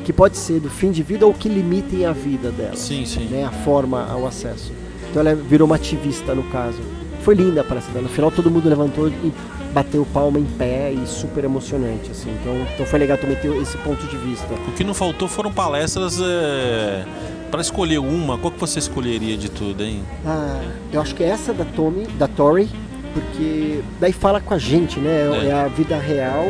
[0.04, 3.26] que pode ser do fim de vida ou que limitem a vida delas Sim, sim.
[3.26, 4.72] né, a forma ao acesso.
[5.10, 6.80] Então ela virou uma ativista no caso.
[7.22, 8.08] Foi linda a palestra dela.
[8.08, 9.32] No final todo mundo levantou e
[9.74, 12.30] bateu palma em pé e super emocionante, assim.
[12.42, 14.48] Então, então foi legal também ter esse ponto de vista.
[14.68, 17.06] O que não faltou foram palestras é,
[17.50, 18.38] para escolher uma.
[18.38, 20.04] Qual que você escolheria de tudo, hein?
[20.26, 20.62] Ah,
[20.92, 22.70] eu acho que essa da Tommy, da Tori,
[23.13, 25.30] porque daí fala com a gente, né?
[25.44, 25.48] É.
[25.48, 26.46] É, a vida real.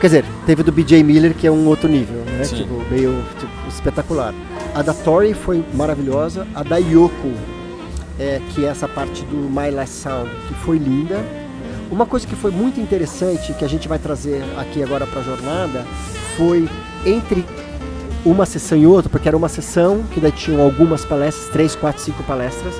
[0.00, 2.44] Quer dizer, teve do BJ Miller, que é um outro nível, né?
[2.44, 2.58] Sim.
[2.58, 4.32] Tipo, meio tipo, espetacular.
[4.72, 6.46] A da Tori foi maravilhosa.
[6.54, 7.32] A da Yoko,
[8.18, 11.22] é, que é essa parte do My Last Sound, que foi linda.
[11.90, 15.24] Uma coisa que foi muito interessante, que a gente vai trazer aqui agora para a
[15.24, 15.84] jornada,
[16.36, 16.68] foi
[17.04, 17.44] entre
[18.24, 22.02] uma sessão e outra, porque era uma sessão que daí tinham algumas palestras, três, quatro,
[22.02, 22.74] cinco palestras,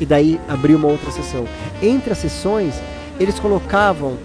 [0.00, 1.44] e daí abriu uma outra sessão.
[1.80, 2.74] Entre as sessões,
[3.18, 4.16] eles colocavam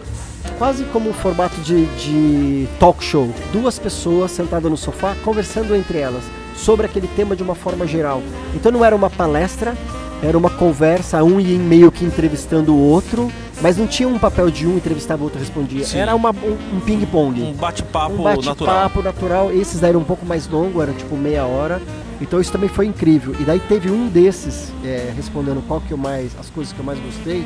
[0.57, 5.99] quase como um formato de, de talk show, duas pessoas sentadas no sofá conversando entre
[5.99, 6.23] elas
[6.55, 8.21] sobre aquele tema de uma forma geral.
[8.55, 9.77] Então não era uma palestra,
[10.21, 14.49] era uma conversa, um ia meio que entrevistando o outro, mas não tinha um papel
[14.49, 15.85] de um entrevistava o outro respondia.
[15.85, 15.99] Sim.
[15.99, 18.55] Era uma, um, um ping-pong Um bate-papo um natural.
[18.55, 19.51] bate-papo natural.
[19.51, 21.79] Esses daí eram um pouco mais longo, era tipo meia hora.
[22.19, 23.35] Então isso também foi incrível.
[23.39, 26.85] E daí teve um desses, é, respondendo qual que eu mais, as coisas que eu
[26.85, 27.45] mais gostei.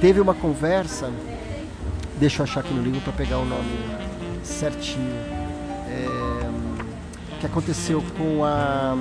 [0.00, 1.10] Teve uma conversa,
[2.18, 3.78] deixa eu achar aqui no livro para pegar o nome
[4.42, 5.14] certinho.
[5.88, 6.44] É,
[7.40, 8.96] que aconteceu com a.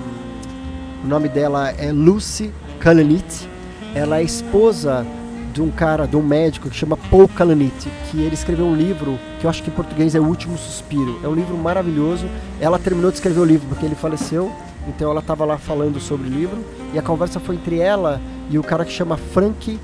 [1.04, 3.49] O nome dela é Lucy Kalanit.
[3.95, 5.06] Ela é esposa
[5.54, 9.19] de um cara, de um médico que chama Paul Kalanit, que ele escreveu um livro
[9.39, 11.19] que eu acho que em português é O Último Suspiro.
[11.23, 12.26] É um livro maravilhoso.
[12.60, 14.52] Ela terminou de escrever o livro porque ele faleceu
[14.88, 16.58] Então ela estava lá falando sobre o livro
[16.93, 19.80] e a conversa foi entre ela e o cara que chama Frank,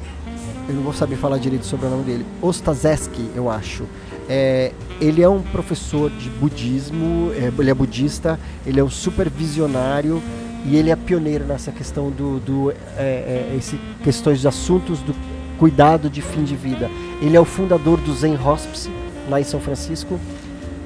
[0.70, 3.86] eu não vou saber falar direito sobre o nome dele, Ostazeski, eu acho.
[4.30, 9.28] É, ele é um professor de budismo, é, ele é budista, ele é um super
[9.28, 10.22] visionário
[10.64, 15.16] e ele é pioneiro nessa questão do, do é, é, esse, questões de assuntos do
[15.58, 16.92] cuidado de fim de vida.
[17.20, 18.92] Ele é o fundador do Zen Hospice
[19.28, 20.20] lá em São Francisco,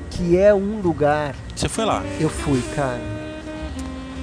[0.09, 1.35] que é um lugar.
[1.53, 2.01] Você foi lá?
[2.21, 3.01] Eu fui, cara.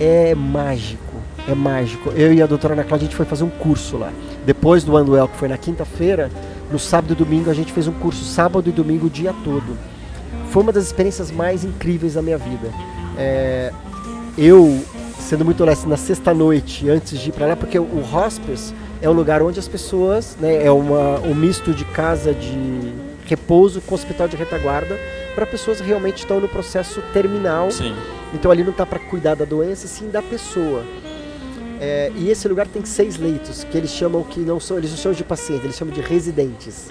[0.00, 1.16] É mágico,
[1.50, 2.10] é mágico.
[2.10, 4.12] Eu e a doutora Ana Cláudia a gente foi fazer um curso lá.
[4.44, 6.30] Depois do Anuel, que foi na quinta-feira,
[6.70, 9.76] no sábado e domingo a gente fez um curso sábado e domingo o dia todo.
[10.50, 12.70] Foi uma das experiências mais incríveis da minha vida.
[13.16, 13.72] É,
[14.36, 14.82] eu
[15.18, 19.08] sendo muito honesto, na sexta noite, antes de ir para lá, porque o hospice é
[19.08, 22.92] um lugar onde as pessoas, né, é uma, um misto de casa de
[23.26, 24.98] repouso com hospital de retaguarda
[25.36, 27.70] para pessoas que realmente estão no processo terminal.
[27.70, 27.94] Sim.
[28.34, 30.84] Então ali não está para cuidar da doença, sim da pessoa.
[31.80, 34.98] É, e esse lugar tem seis leitos, que eles chamam que não são, eles não
[34.98, 36.88] chamam de pacientes, eles chamam de residentes.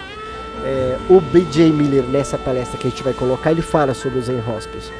[0.64, 1.70] É, o B.J.
[1.70, 4.90] Miller, nessa palestra que a gente vai colocar, ele fala sobre o Zen Hospice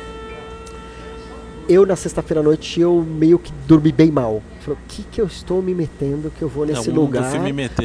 [1.70, 4.42] eu na sexta-feira à noite eu meio que dormi bem mal.
[4.59, 7.22] Falei, o que que eu estou me metendo que eu vou nesse lugar?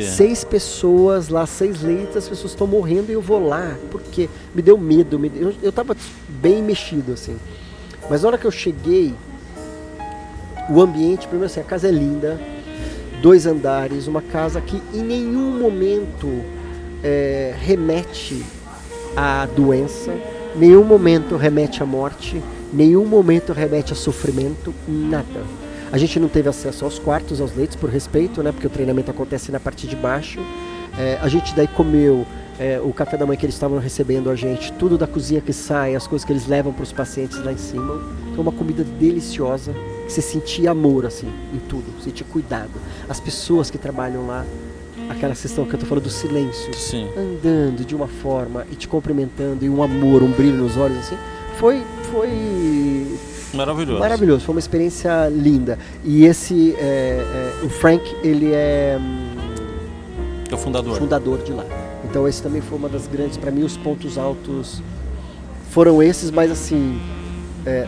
[0.07, 3.77] Seis pessoas lá, seis leitos, as pessoas estão morrendo e eu vou lá.
[3.91, 5.95] Porque me deu medo, me deu, eu, eu tava
[6.27, 7.37] bem mexido assim.
[8.09, 9.13] Mas na hora que eu cheguei,
[10.69, 12.39] o ambiente, primeiro assim, a casa é linda,
[13.21, 16.27] dois andares, uma casa que em nenhum momento
[17.03, 18.43] é, remete
[19.15, 20.13] à doença,
[20.55, 22.41] nenhum momento remete à morte
[22.75, 25.43] nenhum momento remete a sofrimento, nada.
[25.91, 28.51] A gente não teve acesso aos quartos, aos leitos, por respeito, né?
[28.51, 30.39] Porque o treinamento acontece na parte de baixo.
[30.97, 32.25] É, a gente daí comeu
[32.59, 35.53] é, o café da manhã que eles estavam recebendo a gente, tudo da cozinha que
[35.53, 38.01] sai, as coisas que eles levam para os pacientes lá em cima.
[38.31, 39.73] Então, uma comida deliciosa,
[40.05, 42.71] que você sentia amor, assim, em tudo, sentia cuidado.
[43.09, 44.45] As pessoas que trabalham lá,
[45.09, 47.09] aquela questão que eu tô falando do silêncio, Sim.
[47.17, 51.17] andando de uma forma e te cumprimentando, e um amor, um brilho nos olhos, assim,
[51.57, 53.07] foi foi
[53.53, 53.99] maravilhoso.
[53.99, 55.79] Maravilhoso, foi uma experiência linda.
[56.03, 58.99] E esse, é, é, o Frank, ele é,
[60.49, 60.97] é o fundador.
[60.97, 61.65] fundador de lá.
[62.03, 64.81] Então esse também foi uma das grandes, para mim, os pontos altos
[65.71, 66.99] foram esses, mas assim,
[67.65, 67.87] é,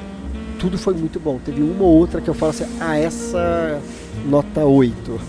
[0.59, 1.39] tudo foi muito bom.
[1.43, 3.81] Teve uma ou outra que eu falo assim, ah, essa
[4.25, 5.11] nota 8.
[5.11, 5.19] Hum.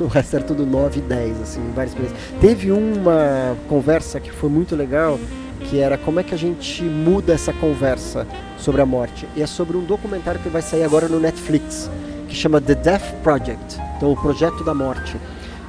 [0.04, 2.20] o resto era tudo 9 e 10, assim, várias experiências.
[2.40, 5.18] Teve uma conversa que foi muito legal,
[5.60, 8.26] que era como é que a gente muda essa conversa
[8.58, 9.28] sobre a morte.
[9.36, 11.90] E é sobre um documentário que vai sair agora no Netflix,
[12.28, 15.16] que chama The Death Project, então o projeto da morte,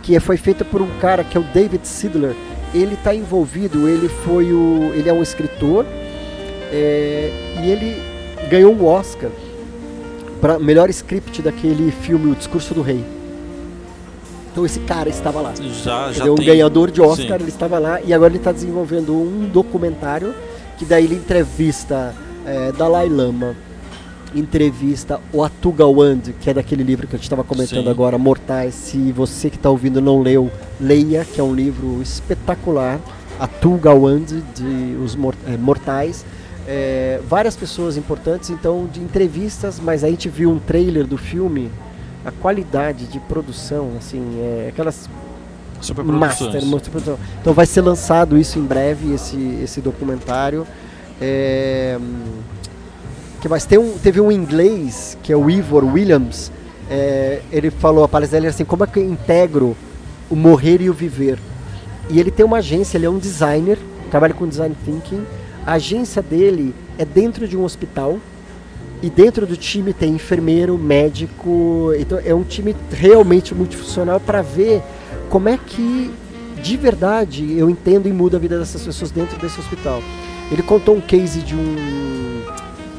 [0.03, 2.35] que foi feito por um cara que é o David Sidler.
[2.73, 5.85] Ele está envolvido, ele foi o, ele é um escritor
[6.71, 7.31] é,
[7.63, 8.16] e ele
[8.47, 9.29] ganhou um Oscar
[10.41, 13.03] para melhor script daquele filme O Discurso do Rei.
[14.51, 15.53] Então esse cara estava lá.
[15.83, 16.47] Já, já é um tem...
[16.47, 17.43] ganhador de Oscar, Sim.
[17.43, 20.33] ele estava lá e agora ele está desenvolvendo um documentário
[20.77, 23.55] que daí ele entrevista é, Dalai Lama,
[24.33, 27.89] entrevista o Atuga Wand, que é daquele livro que a gente estava comentando Sim.
[27.89, 28.73] agora, Mortais.
[28.73, 32.99] Se você que está ouvindo não leu, leia, que é um livro espetacular.
[33.39, 36.25] Atuga Wand, de Os é, Mortais.
[36.67, 41.17] É, várias pessoas importantes, então, de entrevistas, mas aí a gente viu um trailer do
[41.17, 41.71] filme,
[42.25, 45.09] a qualidade de produção, assim, é, aquelas.
[46.03, 47.19] Master, Master Produção.
[47.39, 50.67] Então vai ser lançado isso em breve, esse, esse documentário.
[51.21, 51.97] É,
[53.39, 53.65] que mais?
[53.65, 56.51] Tem um, teve um inglês, que é o Ivor Williams,
[56.89, 59.75] é, ele falou, a palestra dele assim, como é que eu integro
[60.29, 61.39] o morrer e o viver?
[62.09, 63.77] E ele tem uma agência, ele é um designer,
[64.09, 65.23] trabalha com design thinking.
[65.67, 68.17] A agência dele é dentro de um hospital,
[69.03, 74.81] e dentro do time tem enfermeiro, médico, então é um time realmente multifuncional para ver
[75.29, 76.09] como é que
[76.63, 80.01] de verdade eu entendo e mudo a vida dessas pessoas dentro desse hospital.
[80.49, 81.75] Ele contou um case de um.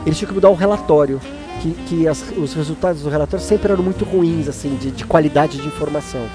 [0.05, 1.21] Eles tinham que mudar um relatório,
[1.63, 5.57] que, que as- os resultados do relatório sempre eram muito ruins, assim, de, de qualidade
[5.59, 6.27] de informação.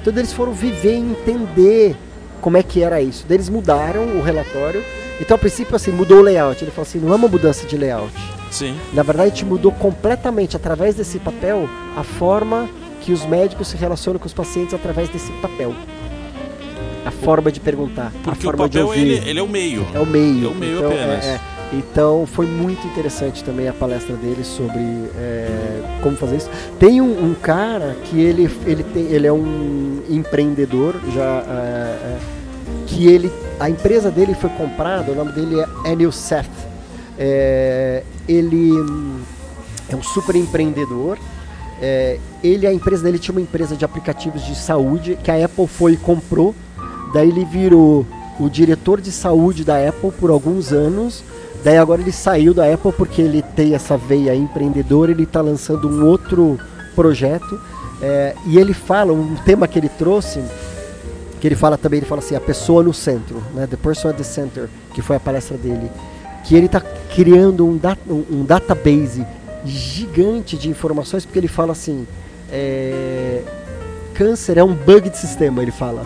[0.00, 1.96] Então eles foram viver e entender
[2.40, 3.26] como é que era isso.
[3.28, 4.82] Eles mudaram o relatório.
[5.22, 6.62] Então, a princípio, assim, mudou o layout.
[6.62, 8.12] Ele falou assim: não é uma mudança de layout.
[8.50, 8.76] Sim.
[8.92, 12.68] Na verdade, a gente mudou completamente, através desse papel, a forma
[13.00, 15.72] que os médicos se relacionam com os pacientes através desse papel.
[17.06, 19.00] A forma de perguntar, a Porque o forma de papel, ouvir.
[19.00, 19.86] ele, ele é o meio.
[19.94, 20.46] É o meio.
[20.46, 21.24] É o meio então, apenas.
[21.24, 21.40] é- é.
[21.72, 24.78] Então foi muito interessante também a palestra dele sobre
[25.16, 26.50] é, como fazer isso.
[26.78, 32.18] Tem um, um cara que ele, ele, tem, ele é um empreendedor já é, é,
[32.92, 35.12] que ele a empresa dele foi comprada.
[35.12, 36.50] O nome dele é Anil Seth.
[37.16, 38.72] É, ele
[39.88, 41.16] é um super empreendedor.
[41.80, 45.68] É, ele, a empresa dele tinha uma empresa de aplicativos de saúde que a Apple
[45.68, 46.54] foi e comprou.
[47.14, 48.04] Daí ele virou
[48.40, 51.22] o diretor de saúde da Apple por alguns anos.
[51.62, 55.88] Daí agora ele saiu da Apple porque ele tem essa veia empreendedora, ele está lançando
[55.88, 56.58] um outro
[56.96, 57.60] projeto.
[58.00, 60.42] É, e ele fala, um tema que ele trouxe,
[61.42, 63.66] que ele fala também, ele fala assim, a pessoa no centro, né?
[63.66, 65.90] The person at the center, que foi a palestra dele.
[66.44, 69.26] Que ele está criando um, dat um, um database
[69.64, 72.06] gigante de informações, porque ele fala assim:
[72.48, 73.42] é,
[74.14, 76.04] câncer é um bug de sistema, ele fala.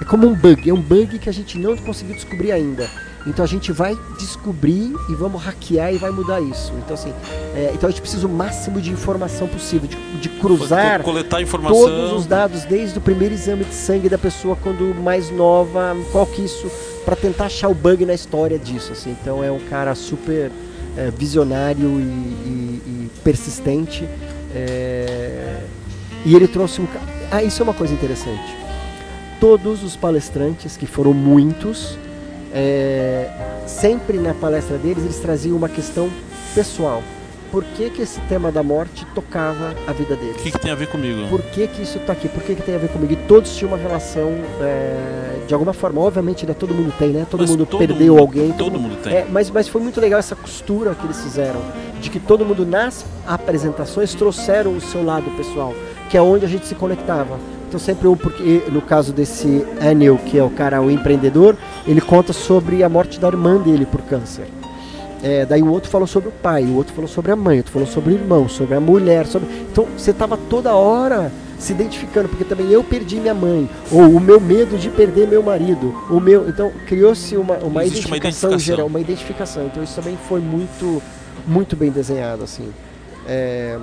[0.00, 2.90] É como um bug, é um bug que a gente não conseguiu descobrir ainda.
[3.26, 6.72] Então a gente vai descobrir e vamos hackear e vai mudar isso.
[6.78, 7.12] Então assim,
[7.54, 11.78] é, então a gente precisa o máximo de informação possível, de, de cruzar coletar informação.
[11.78, 16.26] todos os dados, desde o primeiro exame de sangue da pessoa quando mais nova, qual
[16.26, 16.70] que isso,
[17.04, 18.92] para tentar achar o bug na história disso.
[18.92, 19.16] Assim.
[19.20, 20.50] Então é um cara super
[20.96, 24.08] é, visionário e, e, e persistente.
[24.54, 25.60] É,
[26.24, 26.86] e ele trouxe um.
[27.30, 28.56] Ah, isso é uma coisa interessante.
[29.40, 31.98] Todos os palestrantes, que foram muitos,
[32.52, 33.28] é,
[33.66, 36.08] sempre na palestra deles eles traziam uma questão
[36.54, 37.02] pessoal.
[37.50, 40.36] Por que, que esse tema da morte tocava a vida deles?
[40.36, 41.28] O que, que tem a ver comigo?
[41.28, 42.26] Por que, que isso está aqui?
[42.26, 43.12] Por que, que tem a ver comigo?
[43.12, 44.32] E todos tinham uma relação,
[44.62, 47.26] é, de alguma forma, obviamente, né, todo mundo tem, né?
[47.30, 48.52] Todo Mas mundo todo perdeu mundo- alguém.
[48.52, 49.12] todo mundo tem.
[49.14, 51.60] É, mas, mas foi muito legal essa costura que eles fizeram,
[52.00, 55.74] de que todo mundo nas apresentações trouxeram o seu lado pessoal,
[56.08, 57.38] que é onde a gente se conectava.
[57.72, 61.56] Então sempre um, porque no caso desse Anil, que é o cara, o empreendedor,
[61.86, 64.46] ele conta sobre a morte da irmã dele por câncer.
[65.22, 67.58] É, daí o outro falou sobre o pai, o outro falou sobre a mãe, o
[67.60, 69.48] outro falou sobre o irmão, sobre a mulher, sobre.
[69.72, 74.20] Então você estava toda hora se identificando, porque também eu perdi minha mãe, ou o
[74.20, 76.46] meu medo de perder meu marido, o meu.
[76.50, 78.58] Então criou-se uma, uma, Existe uma identificação identificação.
[78.58, 79.64] geral, uma identificação.
[79.64, 81.02] Então isso também foi muito,
[81.46, 82.68] muito bem desenhado, assim.
[83.26, 83.78] É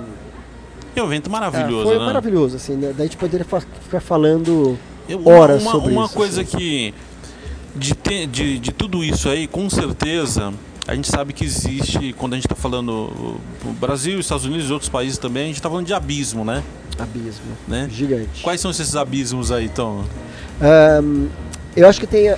[1.02, 2.04] um evento maravilhoso, foi né?
[2.04, 2.88] maravilhoso, assim, né?
[2.96, 3.46] Daí a gente poderia
[3.82, 4.78] ficar falando.
[5.08, 6.56] Eu- horas uma, sobre uma isso, coisa assim.
[6.56, 6.94] que
[7.74, 10.52] de, te- de, de tudo isso aí, com certeza,
[10.86, 13.36] a gente sabe que existe, quando a gente está falando
[13.80, 16.62] Brasil, Estados Unidos e outros países também, a gente está falando de abismo, né?
[16.98, 17.42] Abismo.
[17.66, 17.88] né?
[17.90, 18.42] Gigante.
[18.42, 20.04] Quais são esses abismos aí, Tom?
[20.60, 21.26] Ahn,
[21.76, 22.32] eu acho que tem.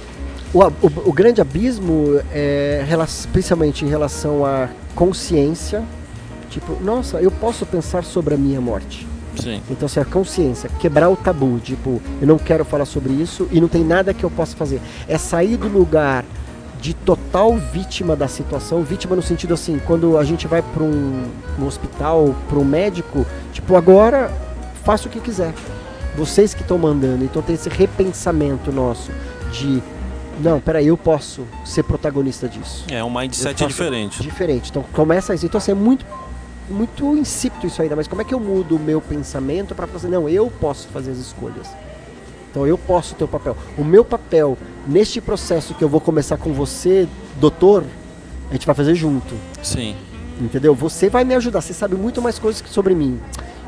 [0.54, 2.84] O, o- o grande abismo é
[3.32, 5.82] principalmente em relação à consciência.
[6.52, 9.06] Tipo, nossa, eu posso pensar sobre a minha morte.
[9.36, 9.62] Sim.
[9.70, 13.60] Então, assim, a consciência, quebrar o tabu, tipo, eu não quero falar sobre isso e
[13.60, 14.80] não tem nada que eu possa fazer.
[15.08, 16.24] É sair do lugar
[16.78, 21.24] de total vítima da situação, vítima no sentido assim, quando a gente vai para um,
[21.58, 24.30] um hospital, para um médico, tipo, agora
[24.84, 25.54] faça o que quiser.
[26.14, 29.10] Vocês que estão mandando, então tem esse repensamento nosso
[29.50, 29.82] de
[30.40, 34.22] não, peraí, eu posso ser protagonista disso É, um mindset diferente.
[34.22, 34.70] diferente.
[34.70, 35.46] Então começa isso.
[35.46, 36.04] Então assim, é muito
[36.72, 39.98] muito insípido isso ainda, mas como é que eu mudo o meu pensamento para falar
[39.98, 41.68] assim, não, eu posso fazer as escolhas.
[42.50, 43.56] Então eu posso ter o papel.
[43.78, 47.08] O meu papel neste processo que eu vou começar com você,
[47.40, 47.84] doutor,
[48.50, 49.34] a gente vai fazer junto.
[49.62, 49.96] Sim.
[50.40, 50.74] Entendeu?
[50.74, 53.18] Você vai me ajudar, você sabe muito mais coisas que sobre mim.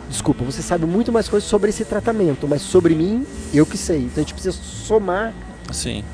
[0.09, 3.98] Desculpa, você sabe muito mais coisas sobre esse tratamento, mas sobre mim, eu que sei.
[3.98, 5.32] Então a gente precisa somar
[5.72, 6.05] Sim.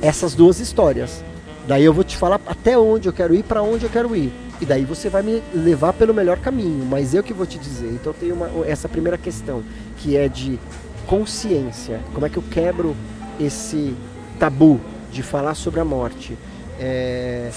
[0.00, 1.22] essas duas histórias.
[1.68, 4.32] Daí eu vou te falar até onde eu quero ir, para onde eu quero ir.
[4.64, 7.88] E daí você vai me levar pelo melhor caminho, mas eu que vou te dizer.
[7.88, 9.62] Então tem uma, essa primeira questão,
[9.98, 10.58] que é de
[11.06, 12.00] consciência.
[12.14, 12.96] Como é que eu quebro
[13.38, 13.94] esse
[14.38, 14.80] tabu
[15.12, 16.34] de falar sobre a morte?
[16.80, 17.50] É...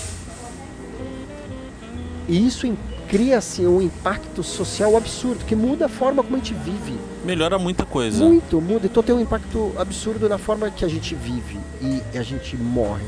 [2.27, 2.77] E isso em-
[3.07, 6.93] cria assim, um impacto social absurdo, que muda a forma como a gente vive.
[7.23, 8.21] Melhora muita coisa.
[8.25, 8.85] Muito, muda.
[8.85, 13.05] Então tem um impacto absurdo na forma que a gente vive e a gente morre.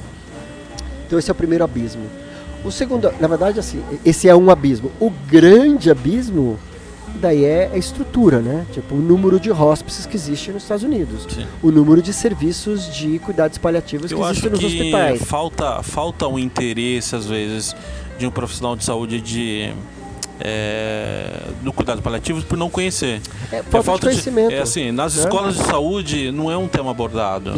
[1.05, 2.03] Então esse é o primeiro abismo.
[2.64, 4.91] O segundo, na verdade, assim, esse é um abismo.
[4.99, 6.60] O grande abismo,
[7.16, 8.66] daí é a estrutura, né?
[8.72, 11.26] Tipo, o número de hóspices que existe nos Estados Unidos.
[11.30, 11.45] Sim.
[11.64, 15.24] O número de serviços de cuidados paliativos Eu que existem nos que hospitais.
[15.24, 17.76] falta, falta um interesse, às vezes,
[18.18, 19.74] de um profissional de saúde de.
[20.39, 21.31] É,
[21.61, 23.21] do cuidado paliativo por não conhecer.
[23.51, 24.51] É É falta, de conhecimento.
[24.51, 25.23] é assim, nas né?
[25.23, 27.51] escolas de saúde não é um tema abordado.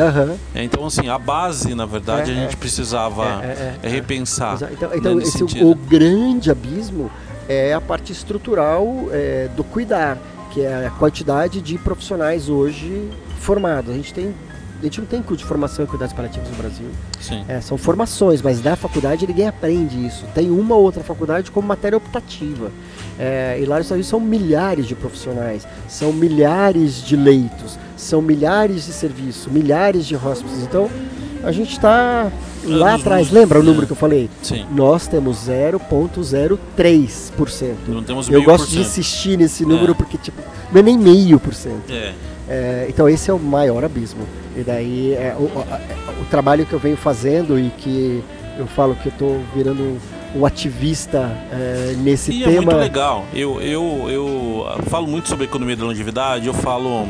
[0.55, 2.57] É, então, assim, a base, na verdade, É, a gente é.
[2.57, 4.57] precisava É, é, é, é repensar.
[4.71, 7.11] Então, né, então nesse esse, o, o grande abismo
[7.47, 10.17] é a parte estrutural é, do cuidar,
[10.51, 13.09] que é a quantidade de profissionais hoje
[13.39, 13.91] formados.
[13.91, 14.33] A gente tem
[14.81, 16.87] a gente não tem curso de formação em cuidados paliativos no Brasil.
[17.19, 17.43] Sim.
[17.47, 20.25] É, são formações, mas na faculdade ninguém aprende isso.
[20.33, 22.71] Tem uma ou outra faculdade como matéria optativa.
[23.19, 28.19] É, e lá nos Estados Unidos são milhares de profissionais, são milhares de leitos, são
[28.21, 30.63] milhares de serviços, milhares de hóspedes.
[30.63, 30.89] Então,
[31.43, 32.31] a gente está
[32.65, 33.31] lá Anos atrás.
[33.31, 34.29] Lembra o número que eu falei?
[34.41, 34.65] Sim.
[34.71, 37.75] Nós temos 0,03%.
[37.87, 39.95] Não temos Eu gosto de insistir nesse número É.
[39.95, 41.91] porque tipo, não é nem meio por cento.
[41.91, 42.13] É.
[42.53, 44.27] É, então esse é o maior abismo.
[44.57, 48.21] E daí é, o, o- trabalho que eu venho fazendo e que
[48.59, 49.97] eu falo que eu estou virando
[50.35, 52.61] um ativista é, nesse E é tema.
[52.63, 53.25] muito legal.
[53.33, 57.07] Eu, eu, eu falo muito sobre economia da longevidade, eu falo.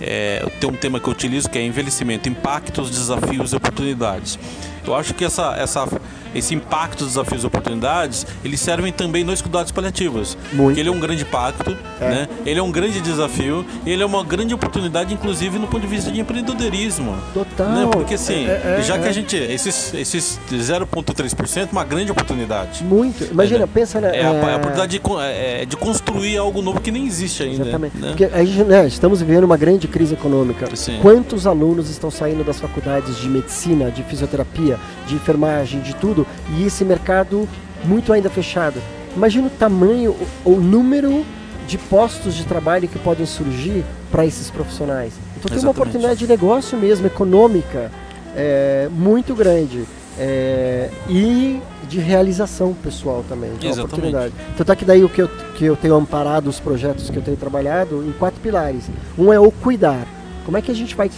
[0.00, 4.38] É, tem um tema que eu utilizo que é envelhecimento, impactos, desafios e oportunidades.
[4.86, 5.88] Eu acho que essa, essa,
[6.36, 10.36] esse impacto, desafios e oportunidades, eles servem também nos cuidados paliativos.
[10.52, 10.66] Muito.
[10.68, 12.08] Porque ele é um grande impacto, É.
[12.08, 12.28] né?
[12.44, 15.86] ele é um grande desafio, e ele é uma grande oportunidade, inclusive, no ponto de
[15.86, 17.16] vista de empreendedorismo.
[17.32, 17.68] Total.
[17.70, 17.88] Né?
[17.90, 19.08] Porque assim, É, é, já que é.
[19.08, 19.36] a gente.
[19.36, 22.84] Esses, esses 0,3% uma grande oportunidade.
[22.84, 23.24] Muito.
[23.30, 23.68] Imagina, É, né?
[23.72, 24.08] pensa na.
[24.08, 27.62] É a, é, a oportunidade de, é, de construir algo novo que nem existe ainda.
[27.62, 27.96] Exatamente.
[27.96, 28.08] Né?
[28.08, 30.68] Porque a gente, né, estamos vivendo uma grande crise econômica.
[30.74, 30.98] Sim.
[31.00, 36.25] Quantos alunos estão saindo das faculdades de medicina, de fisioterapia, de enfermagem, de tudo,
[36.56, 37.48] e esse mercado
[37.84, 38.80] muito ainda fechado?
[39.16, 41.24] Imagina o tamanho, o, o número
[41.66, 45.14] de postos de trabalho que podem surgir para esses profissionais.
[45.36, 47.90] Então tem uma oportunidade de negócio mesmo, econômica,
[48.36, 49.84] é, muito grande.
[50.18, 53.50] é, e de realização pessoal também.
[53.58, 53.94] que é uma Exatamente.
[53.94, 54.34] oportunidade.
[54.56, 57.22] Tanto é que daí o que eu, que eu tenho amparado os projetos que eu
[57.22, 58.84] tenho trabalhado em quatro pilares.
[59.16, 60.06] Um é o cuidar.
[60.44, 61.10] Como é que a gente vai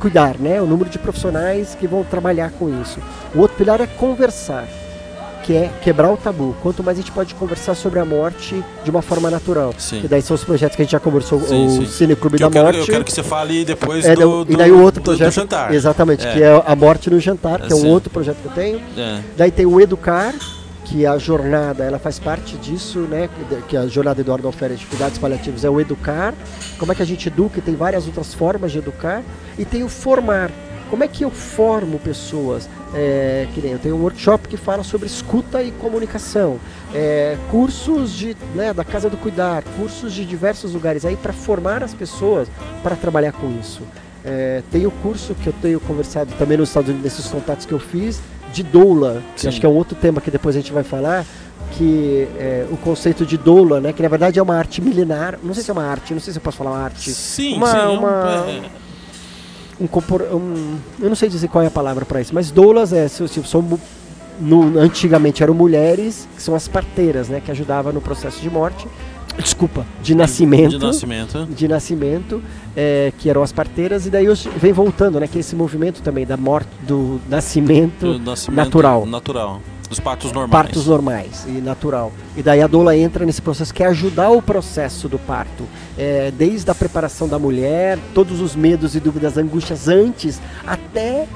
[0.00, 0.60] cuidar, né?
[0.60, 2.98] O número de profissionais que vão trabalhar com isso.
[3.34, 4.66] O outro pilar é conversar,
[5.44, 6.56] que é quebrar o tabu.
[6.62, 9.72] Quanto mais a gente pode conversar sobre a morte de uma forma natural.
[9.78, 10.00] Sim.
[10.00, 11.86] Que daí são os projetos que a gente já conversou, Sim, o sim.
[11.86, 12.78] Cine Clube Que da eu, quero, Morte.
[12.80, 15.34] eu quero que você fale depois É, do, e daí o outro do- projeto, do
[15.34, 15.72] jantar.
[15.74, 16.32] exatamente, É.
[16.32, 17.88] que é a morte no jantar, que é um Sim.
[17.90, 18.80] outro projeto que eu tenho.
[18.96, 19.20] É.
[19.36, 20.34] Daí tem o Educar,
[20.90, 23.30] que a jornada, ela faz parte disso, né?
[23.68, 26.34] que- a jornada Eduardo Alferes de Cuidados Paliativos é o Educar.
[26.78, 27.60] Como é que a gente educa?
[27.60, 29.22] E tem várias outras formas de educar.
[29.56, 30.50] E tem o Formar.
[30.90, 32.68] Como é que eu formo pessoas?
[32.92, 36.58] É, que nem eu tenho um workshop que fala sobre escuta e comunicação.
[36.92, 41.84] É, cursos de, né, da Casa do Cuidar, cursos de diversos lugares aí para formar
[41.84, 42.48] as pessoas
[42.82, 43.82] para trabalhar com isso.
[44.24, 47.72] É, tem o curso que eu tenho conversado também nos Estados Unidos, nesses contatos que
[47.72, 48.20] eu fiz,
[48.52, 51.24] de doula, que acho que é um outro tema que depois a gente vai falar,
[51.72, 55.54] que é o conceito de doula, né, que na verdade é uma arte milenar, não
[55.54, 57.66] sei se é uma arte, não sei se eu posso falar uma arte, Sim, Uma-
[57.70, 57.76] sim.
[57.78, 58.62] é um- uma- é-
[59.80, 62.92] um, compor, um eu não sei dizer qual é a palavra para isso, mas doulas
[62.92, 63.80] é, se- se- são mu-
[64.40, 68.86] no- antigamente eram mulheres, que são as parteiras, né, que ajudavam no processo de morte,
[69.38, 71.46] desculpa, de nascimento, De nascimento.
[71.46, 72.42] de nascimento,
[72.76, 74.26] é, que eram as parteiras, e daí
[74.56, 75.26] vem voltando, né?
[75.26, 79.06] Que é esse movimento também da morte, do nascimento, Do nascimento natural.
[79.06, 79.60] Natural.
[79.88, 80.50] Dos partos normais.
[80.52, 82.12] partos normais e natural.
[82.36, 85.64] E daí a doula entra nesse processo, que é ajudar o processo do parto.
[85.98, 91.26] É, desde a preparação da mulher, todos os medos e dúvidas, angústias antes, até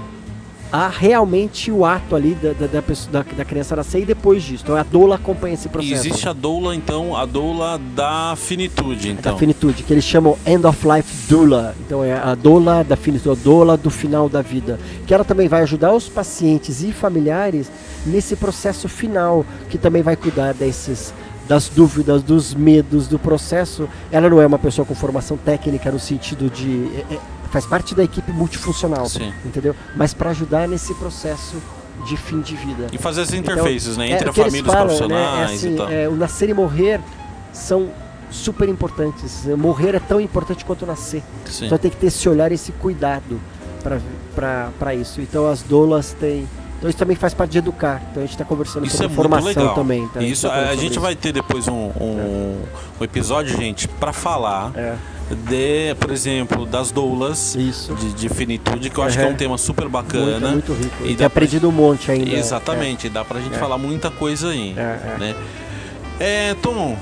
[0.93, 4.65] realmente o ato ali da, da, da, pessoa- da- da criança nascer e depois disso.
[4.65, 5.95] Então a doula acompanha esse E processo.
[5.95, 9.33] existe a doula, então, a doula da finitude, então.
[9.33, 11.75] da finitude, que eles chamam End of Life Doula.
[11.87, 14.79] Então é a doula da finitude, a doula do final da vida.
[15.07, 17.71] Que ela também vai ajudar os pacientes e familiares
[18.05, 21.13] nesse processo final, que também vai cuidar desses
[21.47, 23.87] das dúvidas, dos medos, do processo.
[24.11, 27.19] Ela não é uma pessoa com formação técnica no sentido de é- é-
[27.55, 29.33] faz parte da equipe multifuncional, Sim.
[29.45, 29.77] entendeu?
[29.95, 31.57] Mas para ajudar nesse processo
[32.05, 32.89] de fim de vida.
[32.93, 34.11] E fazer as Então, interfaces, né?
[34.11, 35.89] Entre é, a família e os profissionais né, é assim, e tal.
[35.89, 37.01] é, o nascer e morrer
[37.53, 37.91] são
[38.29, 39.45] super importantes.
[39.57, 41.23] Morrer é tão importante quanto nascer.
[41.47, 41.67] Sim.
[41.67, 43.41] Então tem que ter esse olhar, esse cuidado
[44.35, 45.21] para isso.
[45.21, 46.49] Então as doulas têm.
[46.85, 48.03] Então isso também faz parte de educar.
[48.11, 49.75] Então a gente está conversando Isso é sobre muito formação legal.
[49.75, 50.07] também.
[50.09, 50.21] Tá?
[50.23, 51.01] Isso, tá a, a gente isso.
[51.01, 52.63] vai ter depois um, um,
[53.01, 54.95] um episódio, gente, para falar É,
[55.49, 59.57] de, por exemplo, das doulas de, de finitude, que eu acho que é um tema
[59.57, 60.51] super Muito, bacana.
[60.51, 60.95] muito rico.
[61.01, 62.31] E E dá tem pra- aprendido um monte ainda.
[62.37, 63.59] Exatamente, dá pra gente É.
[63.59, 64.75] falar muita coisa aí.
[64.77, 65.17] É, é.
[65.19, 65.35] né?
[66.21, 66.99] É, Tom,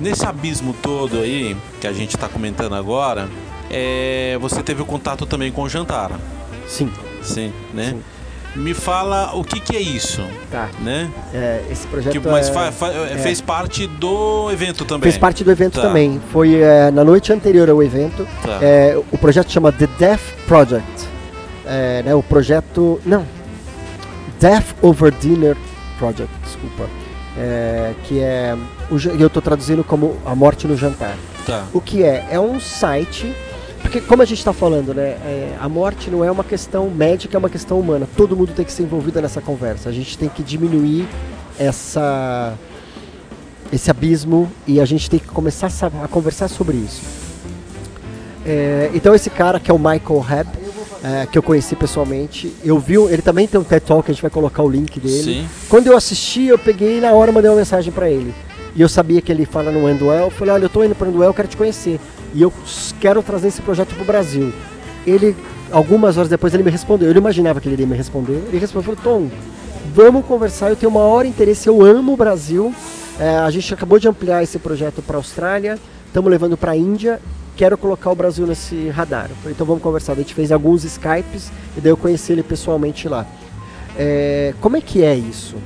[0.00, 3.28] nesse abismo todo aí que a gente tá comentando agora,
[3.70, 6.12] é, você teve o contato também com o Jantar,
[6.66, 6.90] Sim,
[7.22, 7.90] sim, né?
[7.90, 8.02] Sim.
[8.56, 10.68] Me fala o que que é isso, tá.
[10.80, 11.10] né?
[11.34, 12.90] É, esse projeto Que, mas é- fa- fa-
[13.22, 15.02] fez parte do evento também.
[15.02, 15.82] fez parte do evento Tá.
[15.82, 16.20] também.
[16.32, 18.26] Foi é, na noite anterior ao evento.
[18.42, 18.58] Tá.
[18.62, 21.06] É, o projeto chama The Death Project.
[21.66, 23.00] É, né, o projeto.
[23.04, 23.26] Não.
[24.40, 25.56] Death Over Dinner
[25.98, 26.88] Project, desculpa.
[27.38, 28.56] É, que é.
[29.18, 31.14] Eu estou traduzindo como A Morte no Jantar.
[31.46, 31.64] Tá.
[31.72, 32.26] O que é?
[32.30, 33.34] É um site.
[33.86, 35.10] Porque, como a gente está falando, né?
[35.10, 38.08] é, a morte não é uma questão médica, é uma questão humana.
[38.16, 39.88] Todo mundo tem que ser envolvido nessa conversa.
[39.88, 41.06] A gente tem que diminuir
[41.56, 42.54] essa
[43.72, 47.00] esse abismo e a gente tem que começar a, a conversar sobre isso.
[48.44, 50.48] É, então esse cara que é o Michael Hebb,
[51.04, 52.52] é, que eu conheci pessoalmente.
[52.64, 55.42] Eu vi, ele também tem um TED Talk, a gente vai colocar o link dele.
[55.42, 55.48] Sim.
[55.68, 58.34] Quando eu assisti, eu peguei na hora mandei uma mensagem para ele.
[58.74, 60.24] E eu sabia que ele fala no Enduel.
[60.24, 62.00] Eu falei, olha, eu tô indo para o Enduel, quero te conhecer.
[62.34, 62.52] E eu
[63.00, 64.52] quero trazer esse projeto pro Brasil.
[65.06, 65.36] Ele,
[65.70, 67.10] algumas horas depois, ele me respondeu.
[67.10, 68.42] Eu imaginava que ele iria me responder.
[68.48, 69.28] Ele respondeu, Tom,
[69.94, 72.74] vamos conversar, eu tenho o maior interesse, eu amo o Brasil.
[73.18, 76.76] É, a gente acabou de ampliar esse projeto para a Austrália, estamos levando para a
[76.76, 77.18] Índia,
[77.56, 79.30] quero colocar o Brasil nesse radar.
[79.40, 80.12] Falei, então vamos conversar.
[80.12, 83.26] A gente fez alguns Skypes e daí eu conheci ele pessoalmente lá.
[83.96, 85.56] É, como é que é isso?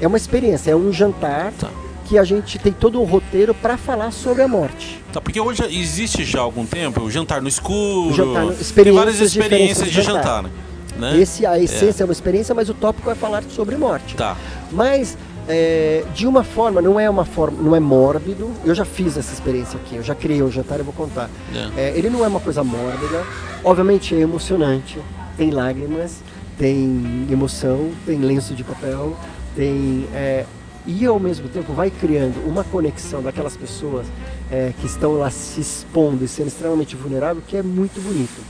[0.00, 1.68] É uma experiência, é um jantar tá.
[2.04, 5.02] Que a gente tem todo um roteiro para falar sobre a morte.
[5.12, 8.92] Tá, porque hoje existe já há algum tempo o jantar no escuro, jantar no, tem
[8.92, 10.44] várias experiências de jantar.
[10.44, 10.50] jantar
[10.96, 11.18] né?
[11.18, 12.04] Esse, a essência é.
[12.04, 14.14] é uma experiência, mas o tópico é falar sobre morte.
[14.14, 14.36] Tá.
[14.70, 15.16] Mas
[15.48, 18.50] é, de uma forma, não é uma forma, não é mórbido.
[18.64, 21.28] Eu já fiz essa experiência aqui, eu já criei o jantar, eu vou contar.
[21.76, 21.88] É.
[21.88, 23.24] É, ele não é uma coisa mórbida,
[23.62, 24.98] obviamente é emocionante,
[25.36, 26.18] tem lágrimas,
[26.58, 29.16] tem emoção, tem lenço de papel,
[29.56, 30.44] tem é,
[30.86, 34.06] e ao mesmo tempo vai criando uma conexão daquelas pessoas
[34.50, 38.40] é, que estão lá se expondo e sendo extremamente vulnerável, que é muito bonito.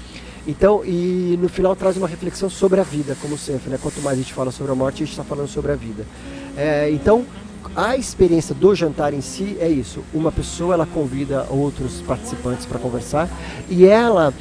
[0.46, 3.78] Então, e no final traz uma reflexão sobre a vida, como sempre, né?
[3.80, 6.04] Quanto mais a gente fala sobre a morte, a gente está falando sobre a vida.
[6.56, 7.24] É, então,
[7.74, 10.04] a experiência do jantar em si é isso.
[10.12, 13.28] Uma pessoa ela convida outros participantes para conversar
[13.70, 14.34] e ela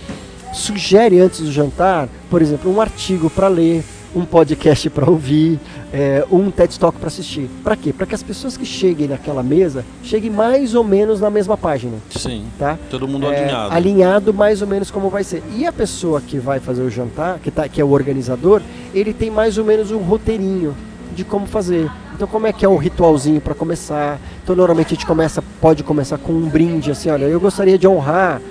[0.53, 3.83] sugere antes do jantar, por exemplo, um artigo para ler,
[4.15, 5.59] um podcast para ouvir,
[5.91, 7.49] é, um TED Talk para assistir.
[7.63, 7.91] Para quê?
[7.91, 11.97] Para que as pessoas que cheguem naquela mesa cheguem mais ou menos na mesma página.
[12.09, 12.45] Sim.
[12.57, 12.77] Tá?
[12.89, 13.75] Todo mundo é, alinhado.
[13.75, 15.43] Alinhado mais ou menos como vai ser.
[15.55, 18.61] E a pessoa que vai fazer o jantar, que, tá, que é o organizador,
[18.93, 20.75] ele tem mais ou menos um roteirinho
[21.15, 21.89] de como fazer.
[22.15, 24.19] Então como é que é o ritualzinho para começar?
[24.43, 27.87] Então normalmente a gente começa, pode começar com um brinde assim, olha, eu gostaria de
[27.87, 28.41] honrar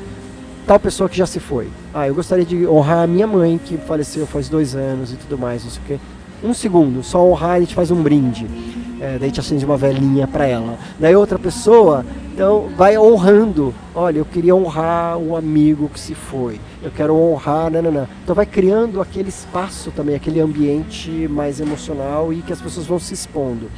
[0.67, 1.69] tal pessoa que já se foi.
[1.93, 5.39] Ah, eu gostaria de honrar a minha mãe que faleceu faz dois anos e tudo
[5.39, 5.99] mais, isso que
[6.43, 8.47] um segundo, só honrar a gente faz um brinde.
[9.01, 10.79] É, daí gente acende uma velhinha para ela.
[10.99, 13.75] Daí outra pessoa, então vai honrando.
[13.95, 16.61] Olha, eu queria honrar um amigo que se foi.
[16.83, 18.09] Eu quero honrar, nananã.
[18.23, 23.01] Então vai criando aquele espaço também, aquele ambiente mais emocional e que as pessoas vão
[23.01, 23.69] se expondo.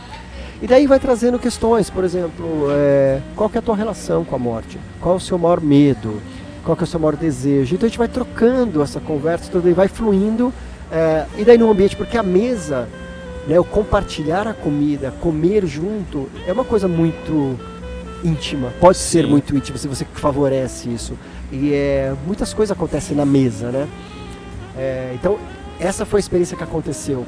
[0.62, 4.38] E daí vai trazendo questões, por exemplo, é, qual é a tua relação com a
[4.38, 4.78] morte?
[5.00, 6.20] Qual o seu maior medo?
[6.64, 7.74] Qual é o seu maior desejo?
[7.74, 10.52] Então a gente vai trocando essa conversa toda e vai fluindo.
[10.90, 12.88] É, e daí no ambiente, porque a mesa
[13.46, 17.58] né, o compartilhar a comida, comer junto, é uma coisa muito
[18.22, 18.72] íntima.
[18.80, 19.04] Pode Sim.
[19.04, 21.14] ser muito íntima se você favorece isso.
[21.52, 23.88] E é, muitas coisas acontecem na mesa, né?
[24.76, 25.38] É, então,
[25.78, 27.26] essa foi a experiência que aconteceu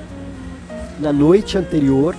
[0.99, 2.17] na noite anterior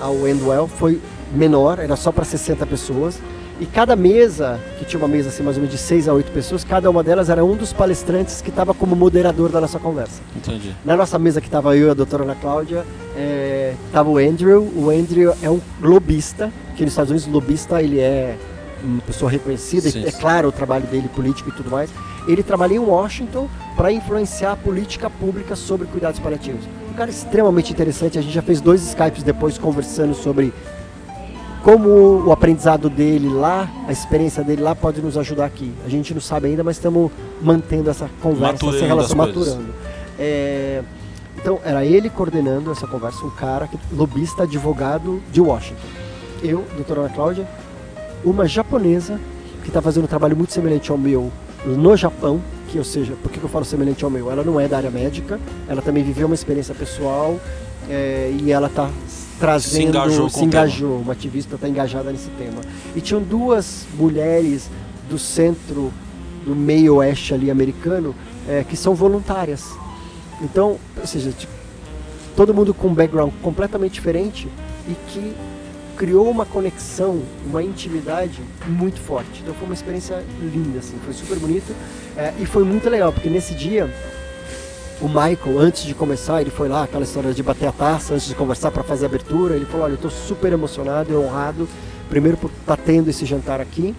[0.00, 0.66] ao Endwell.
[0.66, 1.00] Foi
[1.32, 3.20] menor, era só para 60 pessoas.
[3.58, 6.30] E cada mesa, que tinha uma mesa assim mais ou menos de 6 a 8
[6.30, 10.20] pessoas, cada uma delas era um dos palestrantes que estava como moderador da nossa conversa.
[10.36, 10.74] Entendi.
[10.84, 12.84] Na nossa mesa que estava eu e a doutora Ana Cláudia,
[13.86, 14.62] estava é, o Andrew.
[14.76, 18.36] O Andrew é um lobista, que nos Estados Unidos lobista ele é
[18.84, 20.20] uma pessoa reconhecida, sim, é sim.
[20.20, 21.90] claro o trabalho dele político e tudo mais.
[22.28, 26.64] Ele trabalha em Washington para influenciar a política pública sobre cuidados paliativos.
[26.90, 30.52] Um cara extremamente interessante, a gente já fez dois Skypes depois conversando sobre
[31.66, 35.74] como o aprendizado dele lá, a experiência dele lá pode nos ajudar aqui.
[35.84, 37.10] A gente não sabe ainda, mas estamos
[37.42, 39.74] mantendo essa conversa, maturando essa relação, maturando.
[40.16, 40.84] É,
[41.36, 45.88] então, era ele coordenando essa conversa, um cara, que, lobista, advogado de Washington.
[46.40, 47.48] Eu, doutora Ana Cláudia,
[48.24, 49.18] uma japonesa
[49.62, 51.32] que está fazendo um trabalho muito semelhante ao meu
[51.64, 54.30] no Japão, que ou seja, por que eu falo semelhante ao meu?
[54.30, 57.40] Ela não é da área médica, ela também viveu uma experiência pessoal
[57.90, 58.88] é, e ela está
[59.38, 62.60] trazendo, se engajou, se engajou uma ativista está engajada nesse tema.
[62.94, 64.70] E tinham duas mulheres
[65.08, 65.92] do centro,
[66.44, 68.14] do meio oeste ali americano,
[68.48, 69.64] é, que são voluntárias.
[70.40, 71.52] Então, ou seja, tipo,
[72.36, 74.48] todo mundo com um background completamente diferente
[74.88, 75.34] e que
[75.96, 79.40] criou uma conexão, uma intimidade muito forte.
[79.42, 81.74] Então foi uma experiência linda, assim, foi super bonito
[82.16, 83.90] é, e foi muito legal, porque nesse dia
[85.00, 88.26] o Michael, antes de começar, ele foi lá, aquela história de bater a taça antes
[88.26, 89.54] de conversar para fazer a abertura.
[89.54, 91.68] Ele falou: Olha, eu estou super emocionado e honrado,
[92.08, 93.94] primeiro por estar tá tendo esse jantar aqui,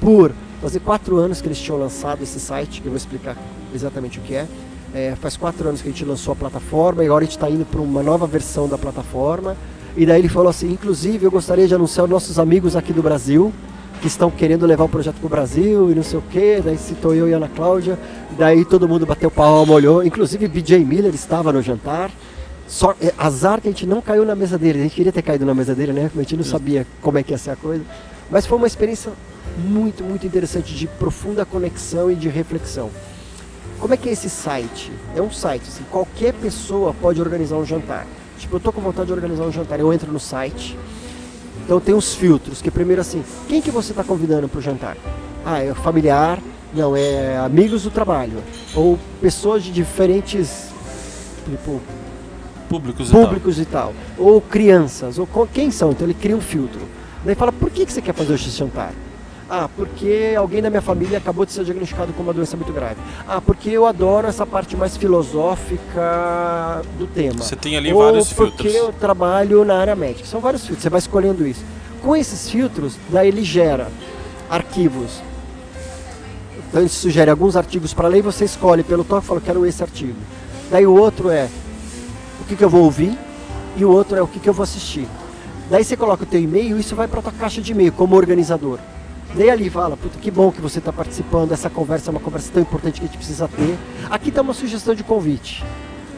[0.00, 3.36] por fazer quatro anos que eles tinham lançado esse site, que eu vou explicar
[3.74, 4.46] exatamente o que é.
[4.92, 7.48] é faz quatro anos que a gente lançou a plataforma e agora a gente está
[7.48, 9.56] indo para uma nova versão da plataforma.
[9.96, 13.02] E daí ele falou assim: Inclusive, eu gostaria de anunciar os nossos amigos aqui do
[13.02, 13.52] Brasil
[14.00, 16.60] que estão querendo levar o projeto para o Brasil e não sei o que.
[16.64, 17.98] Daí citou eu e Ana Cláudia.
[18.38, 20.02] Daí todo mundo bateu palma, olhou.
[20.02, 22.10] Inclusive BJ Miller estava no jantar.
[22.66, 24.80] Só, é, azar que a gente não caiu na mesa dele.
[24.80, 26.10] A gente queria ter caído na mesa dele, né?
[26.14, 27.84] A gente não sabia como é que ia ser a coisa.
[28.30, 29.12] Mas foi uma experiência
[29.58, 32.90] muito, muito interessante de profunda conexão e de reflexão.
[33.78, 34.92] Como é que é esse site?
[35.16, 38.06] É um site, assim, qualquer pessoa pode organizar um jantar.
[38.38, 40.78] Tipo, eu tô com vontade de organizar um jantar, eu entro no site.
[41.64, 44.96] Então tem uns filtros, que primeiro assim, quem que você está convidando para o jantar?
[45.44, 46.38] Ah, é familiar,
[46.74, 48.42] não, é amigos do trabalho.
[48.74, 50.68] Ou pessoas de diferentes
[51.48, 51.80] tipo,
[52.68, 53.92] Públicos, públicos e tal.
[54.16, 55.90] Ou crianças, ou quem são?
[55.90, 56.80] Então ele cria um filtro.
[57.24, 58.92] Daí fala, por que, que você quer fazer esse jantar?
[59.52, 63.00] Ah, porque alguém da minha família acabou de ser diagnosticado com uma doença muito grave.
[63.26, 67.42] Ah, porque eu adoro essa parte mais filosófica do tema.
[67.42, 68.74] Você tem ali Ou vários porque filtros.
[68.76, 70.24] eu trabalho na área médica.
[70.24, 71.64] São vários filtros, você vai escolhendo isso.
[72.00, 73.88] Com esses filtros, daí ele gera
[74.48, 75.20] arquivos.
[76.68, 79.66] Então ele sugere alguns artigos para ler e você escolhe pelo toque e fala, quero
[79.66, 80.14] esse artigo.
[80.70, 81.48] Daí o outro é
[82.40, 83.18] o que, que eu vou ouvir
[83.76, 85.08] e o outro é o que, que eu vou assistir.
[85.68, 88.14] Daí você coloca o teu e-mail e isso vai para tua caixa de e-mail como
[88.14, 88.78] organizador.
[89.34, 92.50] Daí ali fala, puta, que bom que você está participando, essa conversa é uma conversa
[92.52, 93.78] tão importante que a gente precisa ter.
[94.10, 95.64] Aqui está uma sugestão de convite.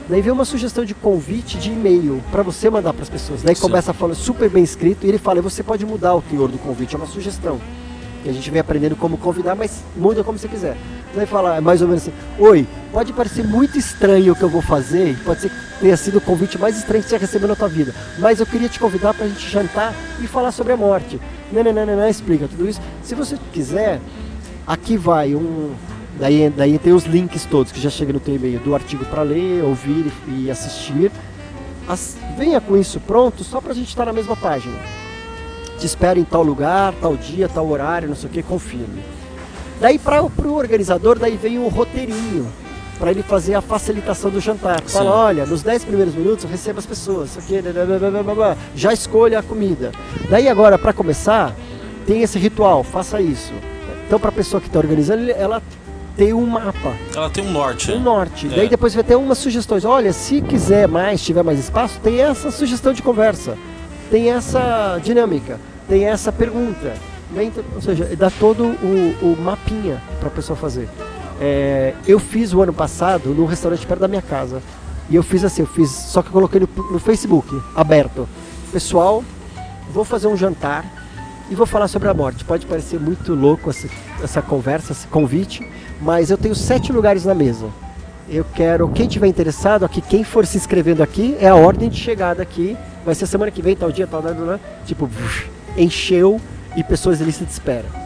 [0.08, 3.42] Daí vem uma sugestão de convite de e-mail para você mandar para as pessoas.
[3.42, 3.62] Daí Sim.
[3.62, 6.94] começa falando super bem escrito e ele fala, você pode mudar o teor do convite,
[6.94, 7.60] é uma sugestão.
[8.24, 10.76] E a gente vem aprendendo como convidar, mas muda como você quiser.
[11.14, 14.48] Daí fala é mais ou menos assim, oi, pode parecer muito estranho o que eu
[14.48, 17.56] vou fazer, pode ser que tenha sido o convite mais estranho que você recebeu na
[17.56, 20.76] tua vida, mas eu queria te convidar para a gente jantar e falar sobre a
[20.76, 21.20] morte.
[21.52, 22.80] Não, explica tudo isso.
[23.02, 24.00] Se você quiser,
[24.66, 25.72] aqui vai um.
[26.18, 29.22] Daí, daí tem os links todos que já chegam no teu e-mail do artigo para
[29.22, 31.10] ler, ouvir e, assistir.
[31.88, 34.76] As- venha com isso pronto só para a gente estar na mesma página.
[35.78, 39.02] Te espero em tal lugar, tal dia, tal horário, não sei o que, confirme.
[39.80, 42.46] Daí para o organizador, daí vem o roteirinho
[43.02, 44.80] para ele fazer a facilitação do jantar.
[44.82, 45.10] Fala, Sim.
[45.10, 47.56] olha, nos 10 primeiros minutos receba as pessoas, aqui,
[48.76, 49.90] já escolha a comida.
[50.30, 51.52] Daí agora, para começar,
[52.06, 53.52] tem esse ritual, faça isso.
[54.06, 55.60] Então para a pessoa que está organizando, ela
[56.16, 57.90] tem um mapa, Ela tem um norte.
[57.90, 58.46] um norte.
[58.46, 58.50] É.
[58.50, 59.84] Daí depois vai ter umas sugestões.
[59.84, 63.58] Olha, se quiser mais, tiver mais espaço, tem essa sugestão de conversa,
[64.12, 66.94] tem essa dinâmica, tem essa pergunta.
[67.34, 70.88] Então, ou seja, dá todo o, o mapinha para a pessoa fazer.
[71.44, 74.62] É, eu fiz o ano passado num restaurante perto da minha casa.
[75.10, 78.28] E eu fiz assim, eu fiz, só que eu coloquei no, no Facebook, aberto.
[78.72, 79.24] Pessoal,
[79.92, 80.84] vou fazer um jantar
[81.50, 82.44] e vou falar sobre a morte.
[82.44, 83.88] Pode parecer muito louco essa,
[84.22, 85.68] essa conversa, esse convite,
[86.00, 87.66] mas eu tenho sete lugares na mesa.
[88.28, 91.98] Eu quero, quem tiver interessado aqui, quem for se inscrevendo aqui, é a ordem de
[91.98, 92.76] chegada aqui.
[93.04, 94.60] Vai ser semana que vem, tal dia, tal data, né?
[94.86, 95.10] Tipo,
[95.76, 96.40] encheu
[96.76, 98.01] e pessoas de lista de espera.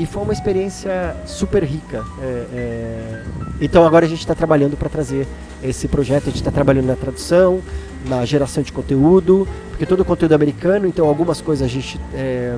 [0.00, 2.02] E foi uma experiência super rica.
[2.22, 3.22] é, é.
[3.60, 5.26] Então agora a gente está trabalhando para trazer
[5.62, 7.60] esse projeto, a gente está trabalhando na tradução,
[8.06, 12.00] na geração de conteúdo, porque todo o conteúdo é americano, então algumas coisas a gente
[12.14, 12.56] é,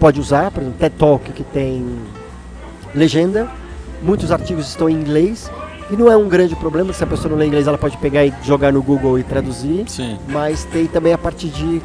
[0.00, 1.86] pode usar, por exemplo, TED Talk que tem
[2.92, 3.48] legenda,
[4.02, 5.48] muitos artigos estão em inglês,
[5.88, 8.26] e não é um grande problema, se a pessoa não lê inglês ela pode pegar
[8.26, 10.18] e jogar no Google e traduzir, Sim.
[10.26, 11.80] mas tem também a parte de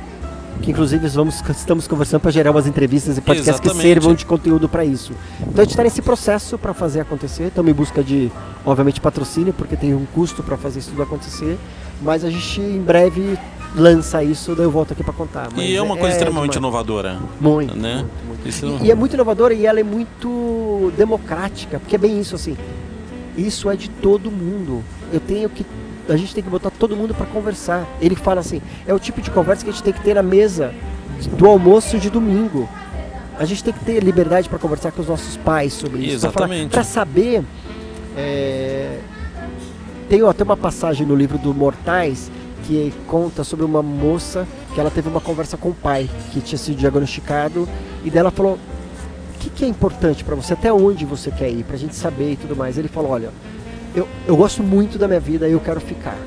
[0.62, 3.88] que inclusive vamos, estamos conversando para gerar umas entrevistas e podcasts que Exatamente.
[3.88, 5.14] sirvam de conteúdo para isso.
[5.42, 8.32] Então a gente está nesse processo para fazer acontecer, estamos em busca de,
[8.66, 11.58] obviamente, patrocínio, porque tem um custo para fazer isso tudo acontecer,
[12.02, 13.38] mas a gente em breve
[13.76, 15.50] lança isso, daí eu volto aqui para contar.
[15.54, 16.58] Mas E é uma coisa extremamente demais.
[16.74, 17.20] inovadora.
[17.42, 17.96] Muito, né?
[17.98, 18.48] muito, muito.
[18.48, 22.36] Isso- E, e é muito inovadora e ela é muito democrática, porque é bem isso
[22.36, 22.56] assim.
[23.38, 24.82] Isso é de todo mundo.
[25.12, 25.66] Eu tenho que.
[26.08, 27.86] A gente tem que botar todo mundo para conversar.
[28.02, 30.24] Ele fala assim: é o tipo de conversa que a gente tem que ter na
[30.24, 30.74] mesa
[31.38, 32.70] do almoço de domingo.
[33.38, 36.16] A gente tem que ter liberdade para conversar com os nossos pais sobre isso.
[36.16, 36.72] Exatamente.
[36.72, 37.44] Para saber.
[38.16, 38.98] é,
[40.08, 42.32] Tem até uma passagem no livro do Mortais
[42.66, 46.58] que conta sobre uma moça que ela teve uma conversa com o pai que tinha
[46.58, 47.68] sido diagnosticado
[48.04, 51.64] e dela falou o que, que é importante para você, até onde você quer ir,
[51.64, 52.78] pra gente saber e tudo mais.
[52.78, 53.30] Ele falou, olha,
[53.96, 56.18] eu, eu gosto muito da minha vida e eu quero ficar.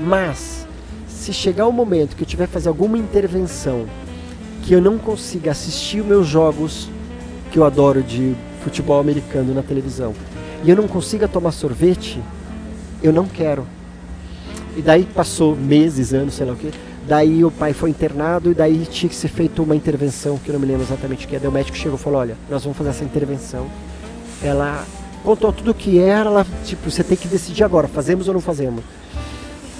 [0.00, 0.66] Mas,
[1.06, 3.86] se chegar o momento que eu tiver que fazer alguma intervenção
[4.62, 6.88] que eu não consiga assistir os meus jogos
[7.52, 10.14] que eu adoro de futebol americano na televisão
[10.64, 12.18] e eu não consiga tomar sorvete,
[13.02, 13.66] eu não quero.
[14.76, 16.70] E daí passou meses, anos, sei lá o que.
[17.06, 20.54] Daí o pai foi internado e daí tinha que ser feita uma intervenção, que eu
[20.54, 21.38] não me lembro exatamente o que é.
[21.38, 23.66] Daí o médico chegou e falou, olha, nós vamos fazer essa intervenção.
[24.42, 24.86] Ela
[25.24, 28.40] contou tudo o que era, ela, tipo, você tem que decidir agora, fazemos ou não
[28.40, 28.84] fazemos.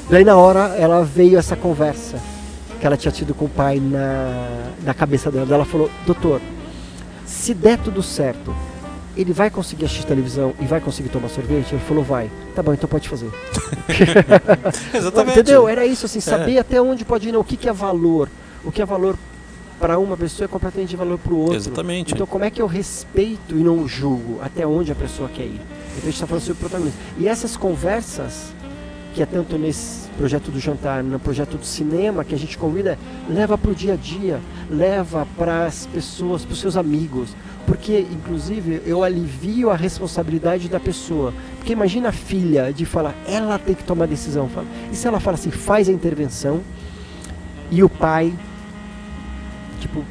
[0.09, 2.19] Daí na hora ela veio essa conversa
[2.81, 5.47] que ela tinha tido com o pai na, na cabeça dela.
[5.55, 6.41] Ela falou, doutor,
[7.27, 8.55] se der tudo certo,
[9.17, 11.73] ele vai conseguir assistir televisão e vai conseguir tomar sorvete?
[11.73, 12.31] Ele falou, vai.
[12.55, 13.31] Tá bom, então pode fazer.
[14.93, 15.41] Exatamente.
[15.41, 15.69] Entendeu?
[15.69, 18.29] Era isso, assim, saber até onde pode ir, não, o que, que é valor.
[18.65, 19.17] O que é valor
[19.79, 21.57] para uma pessoa é completamente valor para o outro.
[21.57, 22.15] Exatamente.
[22.15, 25.61] Então como é que eu respeito e não julgo até onde a pessoa quer ir?
[25.61, 26.99] Então a gente está falando sobre protagonismo.
[27.19, 28.53] E essas conversas,
[29.15, 32.99] que é tanto nesse projeto do jantar, no projeto do cinema, que a gente convida,
[33.29, 37.35] leva para o dia a dia, leva para as pessoas, para os seus amigos.
[37.67, 41.33] Porque, inclusive, eu alivio a responsabilidade da pessoa.
[41.57, 44.51] Porque imagina a filha de falar, ela tem que tomar decisão.
[44.93, 46.61] E se ela fala assim, faz a intervenção,
[47.71, 48.35] e o pai,
[49.85, 50.03] tipo,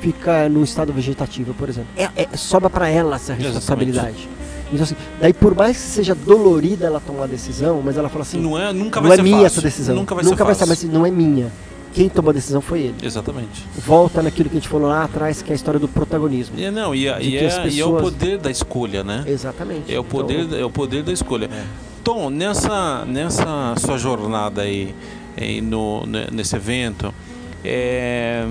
[0.00, 1.90] fica no estado vegetativo, por exemplo.
[1.96, 4.28] É, é, sobra para ela essa responsabilidade.
[4.72, 8.22] Então, assim, daí por mais que seja dolorida ela tomar a decisão, mas ela fala
[8.22, 9.46] assim, não é, nunca não vai é minha fácil.
[9.46, 9.94] essa decisão.
[9.94, 10.76] Nunca vai nunca ser vai fácil.
[10.76, 11.52] ser, mas não é minha.
[11.92, 12.94] Quem tomou a decisão foi ele.
[13.02, 13.66] Exatamente.
[13.84, 16.58] Volta naquilo que a gente falou lá atrás, que é a história do protagonismo.
[16.58, 17.74] E, não, e, e, é, pessoas...
[17.74, 19.24] e é, o poder da escolha, né?
[19.26, 19.94] Exatamente.
[19.94, 20.58] É o poder, então...
[20.58, 21.50] é o poder da escolha.
[21.52, 21.64] É.
[22.02, 24.94] Tom, nessa, nessa sua jornada aí,
[25.36, 27.12] aí no, nesse evento,
[27.62, 28.46] é,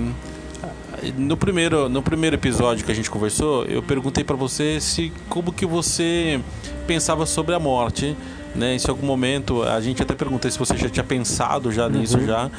[1.16, 5.52] no primeiro, no primeiro episódio que a gente conversou, eu perguntei para você se como
[5.52, 6.40] que você
[6.86, 8.16] pensava sobre a morte,
[8.54, 8.76] né?
[8.76, 12.26] Em algum momento a gente até perguntei se você já tinha pensado já nisso uhum.
[12.26, 12.50] já.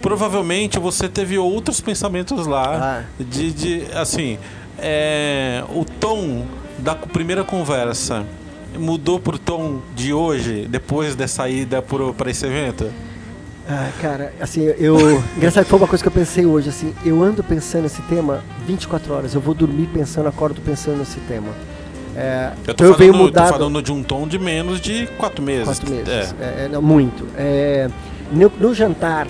[0.00, 3.22] Provavelmente você teve outros pensamentos lá ah.
[3.22, 4.38] de, de assim,
[4.78, 6.46] é, o tom
[6.78, 8.26] da primeira conversa
[8.78, 12.90] mudou pro tom de hoje depois dessa ida para esse evento?
[13.68, 15.22] Ah, cara, assim, eu.
[15.36, 19.14] Engraçado foi uma coisa que eu pensei hoje, assim, eu ando pensando nesse tema 24
[19.14, 21.48] horas, eu vou dormir pensando, acordo pensando nesse tema.
[22.14, 24.80] É, eu tô, então falando, eu venho mudado, tô falando de um tom de menos
[24.80, 25.64] de 4 meses.
[25.64, 26.64] 4 meses, é.
[26.64, 27.26] É, não, muito.
[27.36, 27.88] É,
[28.30, 29.26] no, no, jantar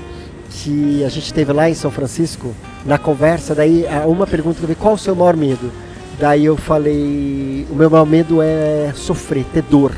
[0.51, 2.55] que a gente teve lá em São Francisco,
[2.85, 5.73] na conversa, daí uma pergunta que eu vi, qual o seu maior medo?
[6.19, 9.93] Daí eu falei, o meu maior medo é sofrer, ter dor.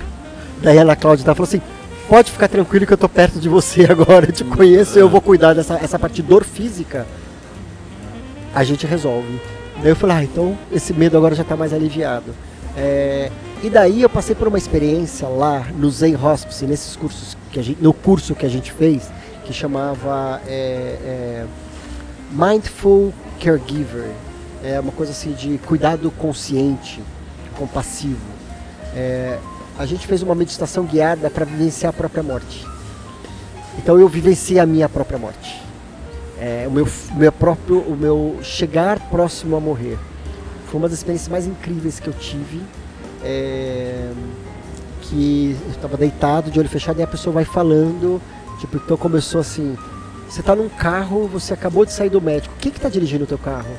[0.63, 1.61] Daí a Ana Cláudia falou assim,
[2.09, 5.21] pode ficar tranquilo que eu tô perto de você agora, eu te conheço, eu vou
[5.21, 7.07] cuidar dessa essa parte de dor física.
[8.55, 9.41] A gente resolve.
[9.83, 12.35] Daí eu falei, ah, então esse medo agora já está mais aliviado.
[12.77, 13.31] É,
[13.63, 17.63] e daí eu passei por uma experiência lá no Zen Hospice, nesses cursos que a
[17.63, 19.11] gente, no curso que a gente fez,
[19.45, 21.47] que chamava é, é,
[22.33, 24.11] Mindful Caregiver.
[24.65, 27.03] É uma coisa assim de cuidado consciente,
[27.59, 28.27] compassivo.
[28.95, 29.39] É,
[29.79, 32.67] a gente fez uma meditação guiada para vivenciar a própria morte.
[33.79, 35.63] Então eu vivenciei a minha própria morte.
[36.39, 39.99] É, o meu, meu próprio, o meu chegar próximo a morrer.
[40.67, 42.61] Foi uma das experiências mais incríveis que eu tive.
[43.23, 44.11] É,
[45.03, 48.21] que eu estava deitado, de olho fechado, e a pessoa vai falando.
[48.61, 49.77] Tipo, então começou assim:
[50.29, 52.55] você está num carro, você acabou de sair do médico.
[52.59, 53.71] Quem que está dirigindo o teu carro?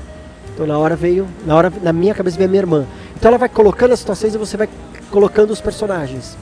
[0.53, 2.85] Então na hora veio, na hora na minha cabeça veio a minha irmã.
[3.15, 4.69] Então ela vai colocando as situações e você vai
[5.11, 6.37] colocando os personagens.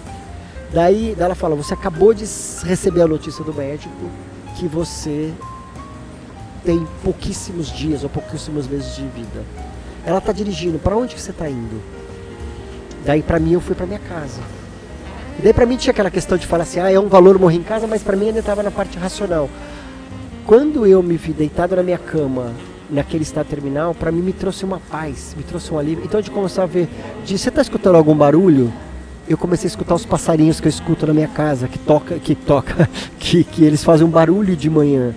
[0.74, 2.26] Daí ela fala: Você acabou de
[2.64, 3.94] receber a notícia do médico
[4.58, 5.34] que você
[6.64, 9.44] tem pouquíssimos dias ou pouquíssimos meses de vida.
[10.06, 11.82] Ela está dirigindo, para onde que você está indo?
[13.06, 14.42] Daí para mim eu fui para minha casa.
[15.38, 17.58] E daí para mim tinha aquela questão de falar assim: Ah, é um valor morrer
[17.58, 19.50] em casa, mas para mim ainda estava na parte racional.
[20.46, 22.54] Quando eu me vi deitado na minha cama,
[22.90, 26.04] naquele estado terminal, para mim me trouxe uma paz, me trouxe um alívio.
[26.06, 26.88] Então a gente começou a ver,
[27.24, 28.72] de, você está escutando algum barulho?
[29.28, 32.36] Eu comecei a escutar os passarinhos que eu escuto na minha casa, que toca, que
[32.36, 35.14] toca, que, que eles fazem um barulho de manhã.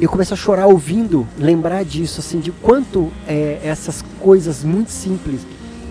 [0.00, 5.40] Eu comecei a chorar ouvindo, lembrar disso, assim, de quanto é, essas coisas muito simples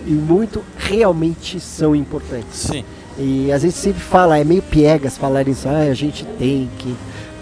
[0.06, 2.58] e muito realmente são importantes.
[2.58, 2.84] Sim.
[3.18, 6.94] E às vezes sempre fala, é meio piegas falar isso, ah, a gente tem que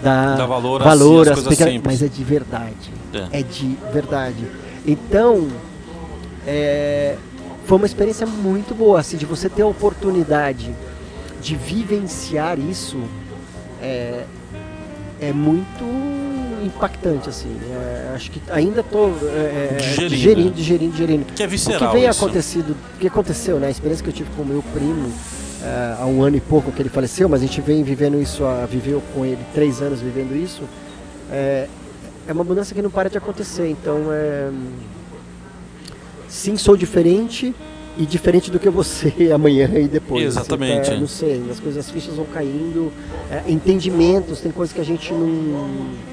[0.05, 2.93] Dá valor, valor às pequenas, mas é de verdade.
[3.31, 4.45] É, é de verdade.
[4.85, 5.47] Então,
[6.45, 7.15] é,
[7.65, 10.73] foi uma experiência muito boa, assim, de você ter a oportunidade
[11.41, 12.99] de vivenciar isso
[13.81, 14.25] é,
[15.19, 15.83] é muito
[16.63, 17.55] impactante, assim.
[17.71, 21.25] É, acho que ainda estou é, digerindo, digerindo, digerindo, digerindo.
[21.35, 22.23] Que é visceral O que vem isso.
[22.23, 23.67] acontecido, o que aconteceu, né?
[23.67, 25.11] A experiência que eu tive com o meu primo
[25.65, 28.43] é, há um ano e pouco que ele faleceu, mas a gente vem vivendo isso,
[28.69, 30.61] viveu com ele três anos vivendo isso.
[31.31, 31.67] É,
[32.27, 33.67] é uma mudança que não para de acontecer.
[33.67, 34.51] Então, é...
[36.27, 37.53] sim, sou diferente
[37.97, 40.23] e diferente do que você amanhã e depois.
[40.23, 40.81] Exatamente.
[40.81, 42.91] Assim, tá, não sei, as coisas, as fichas vão caindo,
[43.31, 46.05] é, entendimentos, tem coisas que a gente não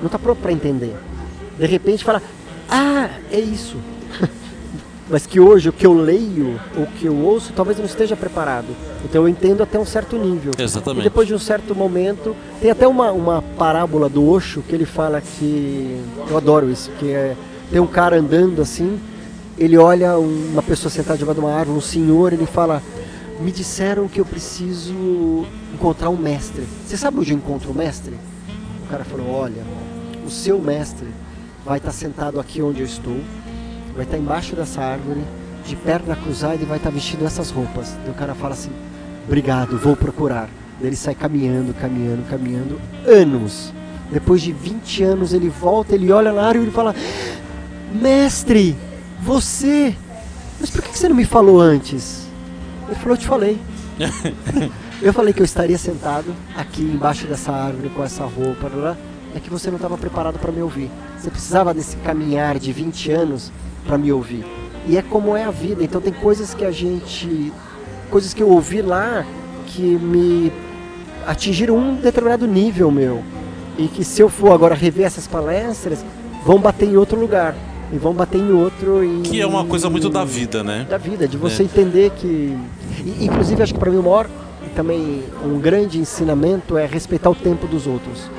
[0.00, 0.96] não está pronto para entender.
[1.56, 2.20] De repente fala,
[2.68, 3.76] ah, é isso.
[5.10, 8.68] Mas que hoje o que eu leio, o que eu ouço, talvez não esteja preparado.
[9.04, 10.52] Então eu entendo até um certo nível.
[10.56, 11.00] Exatamente.
[11.00, 14.86] E depois de um certo momento, tem até uma, uma parábola do Osho que ele
[14.86, 16.00] fala que.
[16.30, 17.36] Eu adoro isso, que é.
[17.70, 19.00] Tem um cara andando assim,
[19.58, 22.82] ele olha uma pessoa sentada debaixo de uma árvore, um senhor, ele fala.
[23.40, 25.44] Me disseram que eu preciso
[25.74, 26.62] encontrar um mestre.
[26.86, 28.14] Você sabe onde eu encontro o mestre?
[28.86, 29.64] O cara falou: Olha,
[30.24, 31.08] o seu mestre
[31.64, 33.16] vai estar sentado aqui onde eu estou,
[33.94, 35.22] vai estar embaixo dessa árvore
[35.66, 37.96] de perna cruzada e vai estar vestindo essas roupas.
[38.02, 38.70] Daí o cara fala assim:
[39.26, 40.48] Obrigado, vou procurar.
[40.78, 43.72] Daí ele sai caminhando, caminhando, caminhando, anos.
[44.10, 46.94] Depois de 20 anos ele volta, ele olha na área e ele fala:
[47.92, 48.76] Mestre,
[49.22, 49.94] você,
[50.60, 52.26] mas por que você não me falou antes?
[52.88, 53.58] Ele falou: Eu te falei.
[55.00, 58.96] eu falei que eu estaria sentado aqui embaixo dessa árvore com essa roupa, lá,
[59.34, 60.90] é que você não estava preparado para me ouvir.
[61.18, 63.52] Você precisava desse caminhar de 20 anos
[63.86, 64.44] para me ouvir.
[64.86, 65.82] E é como é a vida.
[65.82, 67.52] Então tem coisas que a gente,
[68.10, 69.24] coisas que eu ouvi lá
[69.66, 70.52] que me
[71.26, 73.22] atingiram um determinado nível meu
[73.78, 76.04] e que se eu for agora rever essas palestras
[76.44, 77.54] vão bater em outro lugar
[77.92, 80.98] e vão bater em outro e que é uma coisa muito da vida né da
[80.98, 81.64] vida de você é.
[81.64, 82.56] entender que
[83.04, 84.28] e, inclusive acho que para mim o maior
[84.74, 88.30] também um grande ensinamento é respeitar o tempo dos outros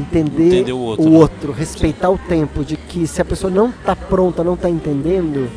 [0.00, 1.18] entender o outro, o né?
[1.18, 5.48] outro respeitar o tempo de que se a pessoa não está pronta não está entendendo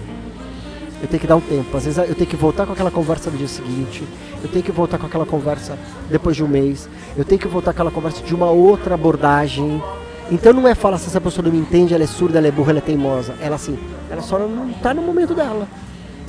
[1.01, 1.75] eu tenho que dar um tempo.
[1.75, 4.03] Às vezes eu tenho que voltar com aquela conversa no dia seguinte,
[4.43, 5.77] eu tenho que voltar com aquela conversa
[6.09, 6.87] depois de um mês,
[7.17, 9.81] eu tenho que voltar com aquela conversa de uma outra abordagem.
[10.29, 12.51] Então não é falar se essa pessoa não me entende, ela é surda, ela é
[12.51, 13.33] burra, ela é teimosa.
[13.41, 13.77] Ela assim,
[14.09, 15.67] ela só não está no momento dela.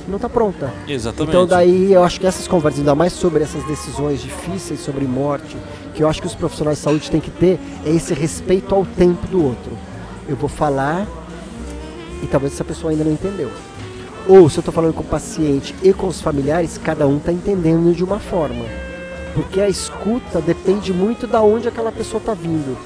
[0.07, 0.73] Não está pronta.
[0.87, 1.29] Exatamente.
[1.29, 5.55] Então daí eu acho que essas conversas, ainda mais sobre essas decisões difíceis sobre morte,
[5.93, 8.85] que eu acho que os profissionais de saúde têm que ter, é esse respeito ao
[8.85, 9.71] tempo do outro.
[10.27, 11.07] Eu vou falar
[12.21, 13.49] e talvez essa pessoa ainda não entendeu.
[14.27, 17.31] Ou se eu estou falando com o paciente e com os familiares, cada um está
[17.31, 18.65] entendendo de uma forma.
[19.33, 22.77] Porque a escuta depende muito da onde aquela pessoa está vindo.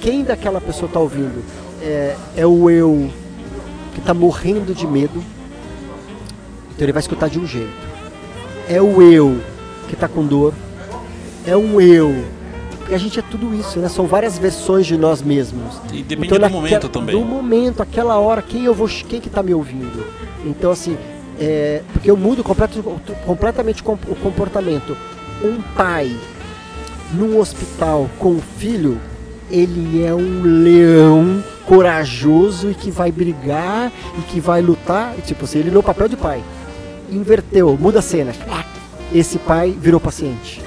[0.00, 1.42] Quem daquela pessoa está ouvindo?
[1.80, 3.10] É, é o eu
[3.94, 5.22] que está morrendo de medo.
[6.74, 7.72] Então ele vai escutar de um jeito.
[8.68, 9.40] É o eu
[9.88, 10.54] que está com dor.
[11.46, 12.24] É um eu
[12.84, 13.88] porque a gente é tudo isso, né?
[13.88, 15.80] São várias versões de nós mesmos.
[15.90, 17.18] E depende então, do momento também.
[17.18, 20.04] Do momento, aquela hora, quem eu vou, quem que tá me ouvindo?
[20.44, 20.94] Então assim,
[21.40, 22.82] é, porque eu mudo completo,
[23.24, 24.94] completamente o comportamento.
[25.42, 26.14] Um pai
[27.14, 29.00] num hospital com um filho,
[29.50, 35.60] ele é um leão corajoso e que vai brigar e que vai lutar, tipo assim,
[35.60, 36.42] ele no papel de pai.
[37.10, 38.32] Inverteu, muda a cena.
[39.12, 40.62] Esse pai virou paciente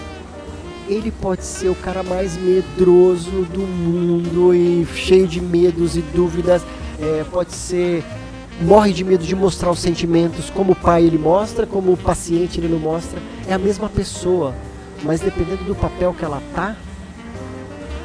[0.90, 6.64] ele pode ser o cara mais medroso do mundo e cheio de medos e dúvidas.
[7.00, 8.04] É, pode ser
[8.62, 12.60] morre de medo de mostrar os sentimentos, como o pai ele mostra, como o paciente
[12.60, 13.20] ele não mostra.
[13.48, 14.56] É a mesma pessoa,
[15.04, 16.76] mas dependendo do papel que ela tá,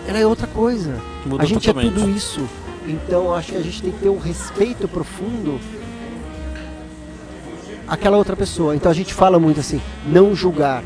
[0.06, 1.00] ela é outra coisa.
[1.24, 1.96] Muda a gente totalmente.
[1.96, 2.40] é tudo isso.
[2.86, 5.60] Então acho que a gente tem que ter um respeito profundo
[7.92, 8.74] àquela outra pessoa.
[8.74, 10.82] Então a gente fala muito assim, não julgar.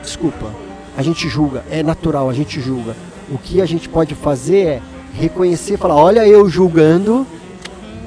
[0.00, 0.54] Desculpa,
[0.96, 2.94] a gente julga, é natural, a gente julga.
[3.28, 4.82] O que a gente pode fazer é
[5.14, 7.26] reconhecer, falar, olha eu julgando,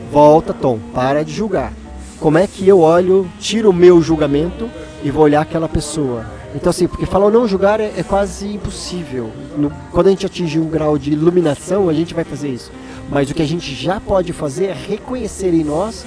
[0.09, 1.73] volta, Tom, para de julgar.
[2.21, 4.69] Como é que eu olho, tiro o meu julgamento
[5.03, 6.25] e vou olhar aquela pessoa?
[6.55, 9.29] Então assim, porque falar não julgar é, é quase impossível.
[9.57, 12.71] No, quando a gente atingir um grau de iluminação, a gente vai fazer isso.
[13.09, 16.05] Mas o que a gente já pode fazer é reconhecer em nós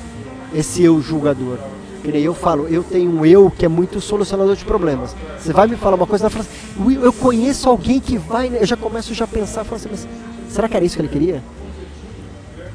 [0.55, 1.59] esse eu julgador.
[2.05, 5.17] Que nem eu falo, eu tenho um eu que é muito solucionador de problemas.
[5.41, 8.59] Você vai me falar uma coisa, fala assim, eu conheço alguém que vai, né?
[8.61, 10.07] eu já começo já a pensar, falo assim, mas
[10.51, 11.43] será que era isso que ele queria?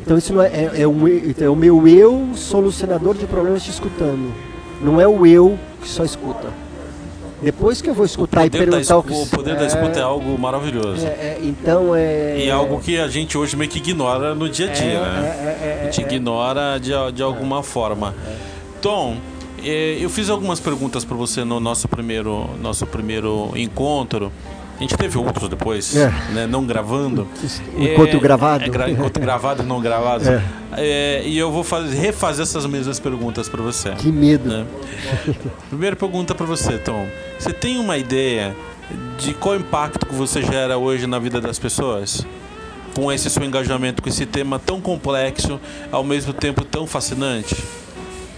[0.01, 3.69] Então isso não é, é, é, um, é o meu eu solucionador de problemas te
[3.69, 4.33] escutando.
[4.81, 6.47] Não é o eu que só escuta.
[7.41, 9.13] Depois que eu vou escutar e perguntar o que...
[9.13, 11.05] O poder é, da escuta é algo maravilhoso.
[11.05, 12.39] É, é, então é...
[12.39, 14.99] E é algo que a gente hoje meio que ignora no dia a dia, é,
[14.99, 15.57] né?
[15.61, 18.15] É, a gente ignora de, de alguma forma.
[18.81, 19.17] Tom,
[19.63, 24.31] é, eu fiz algumas perguntas para você no nosso primeiro, nosso primeiro encontro.
[24.77, 26.09] A gente teve outros depois, é.
[26.31, 27.27] né, não gravando.
[27.77, 28.63] Enquanto é, gravado.
[28.63, 30.23] É, gra, enquanto gravado, não gravado.
[30.29, 30.41] É.
[30.77, 31.23] é.
[31.25, 33.91] e eu vou fazer, refazer essas mesmas perguntas para você.
[33.91, 34.47] Que medo.
[34.47, 34.65] Né?
[35.67, 37.05] Primeira pergunta para você, Tom.
[37.37, 38.55] Você tem uma ideia
[39.17, 42.25] de qual impacto que você gera hoje na vida das pessoas?
[42.95, 45.59] Com esse seu engajamento com esse tema tão complexo,
[45.91, 47.55] ao mesmo tempo tão fascinante?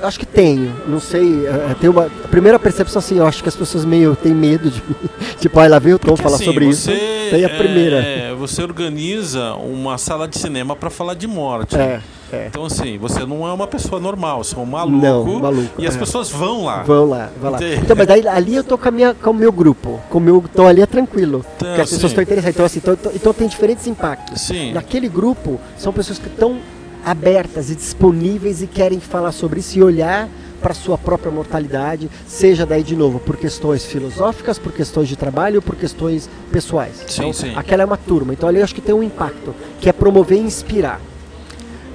[0.01, 1.45] Acho que tenho, não sei.
[1.47, 4.69] É, tem uma a primeira percepção assim, eu acho que as pessoas meio têm medo
[4.69, 4.81] de
[5.39, 6.89] tipo, ah, lá vem o Tom Porque, falar assim, sobre isso.
[7.29, 7.97] Tem a primeira.
[7.97, 11.77] É, você organiza uma sala de cinema para falar de morte.
[11.77, 12.47] É, é.
[12.47, 14.97] Então assim, você não é uma pessoa normal, você é um maluco.
[14.97, 15.81] Não, maluco.
[15.81, 15.99] E as é.
[15.99, 16.83] pessoas vão lá.
[16.83, 17.59] Vão lá, vão lá.
[17.61, 20.21] Então, mas daí ali eu tô com, a minha, com o meu grupo, com o
[20.21, 21.45] meu, então ali é tranquilo.
[21.55, 21.95] Então, porque as sim.
[21.95, 22.55] pessoas estão interessadas.
[22.55, 24.41] Então assim, então, então, então tem diferentes impactos.
[24.41, 24.73] Sim.
[24.73, 26.59] Naquele grupo são pessoas que estão
[27.05, 30.29] abertas e disponíveis e querem falar sobre isso e olhar
[30.61, 35.61] para sua própria mortalidade, seja daí de novo por questões filosóficas, por questões de trabalho,
[35.61, 37.03] por questões pessoais.
[37.07, 37.53] Sim, então, sim.
[37.55, 38.33] aquela é uma turma.
[38.33, 41.01] Então ali eu acho que tem um impacto, que é promover e inspirar.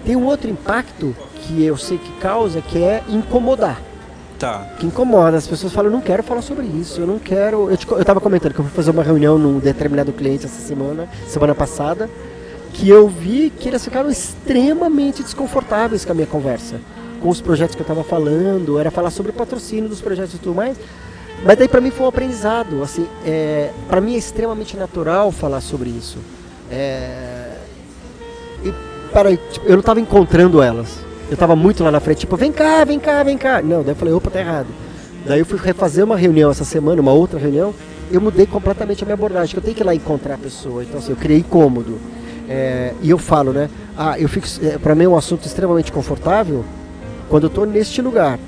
[0.04, 3.80] Tem um outro impacto que eu sei que causa, que é incomodar.
[4.38, 4.66] Tá.
[4.78, 5.36] Que incomoda.
[5.36, 7.70] As pessoas falam, eu não quero falar sobre isso, eu não quero.
[7.70, 10.60] Eu, te, eu tava comentando que eu fui fazer uma reunião num determinado cliente essa
[10.60, 12.10] semana, semana passada,
[12.76, 16.78] que eu vi que eles ficaram extremamente desconfortáveis com a minha conversa.
[17.20, 20.38] Com os projetos que eu estava falando, era falar sobre o patrocínio dos projetos e
[20.38, 20.76] tudo mais.
[21.42, 22.82] Mas daí para mim foi um aprendizado.
[22.82, 26.18] Assim, é, para mim é extremamente natural falar sobre isso.
[26.70, 27.52] É,
[28.62, 28.72] e
[29.12, 30.98] peraí, tipo, eu não estava encontrando elas.
[31.28, 33.62] Eu estava muito lá na frente, tipo, vem cá, vem cá, vem cá.
[33.62, 34.68] Não, daí eu falei, opa, tá errado.
[35.24, 37.74] Daí eu fui refazer uma reunião essa semana, uma outra reunião.
[38.12, 40.84] Eu mudei completamente a minha abordagem, que eu tenho que ir lá encontrar a pessoa.
[40.84, 41.98] Então, assim, eu criei cômodo.
[42.48, 43.68] É, e eu falo, né?
[43.96, 44.46] Ah, eu fico.
[44.62, 46.64] É, para mim é um assunto extremamente confortável
[47.28, 48.38] quando eu estou neste lugar.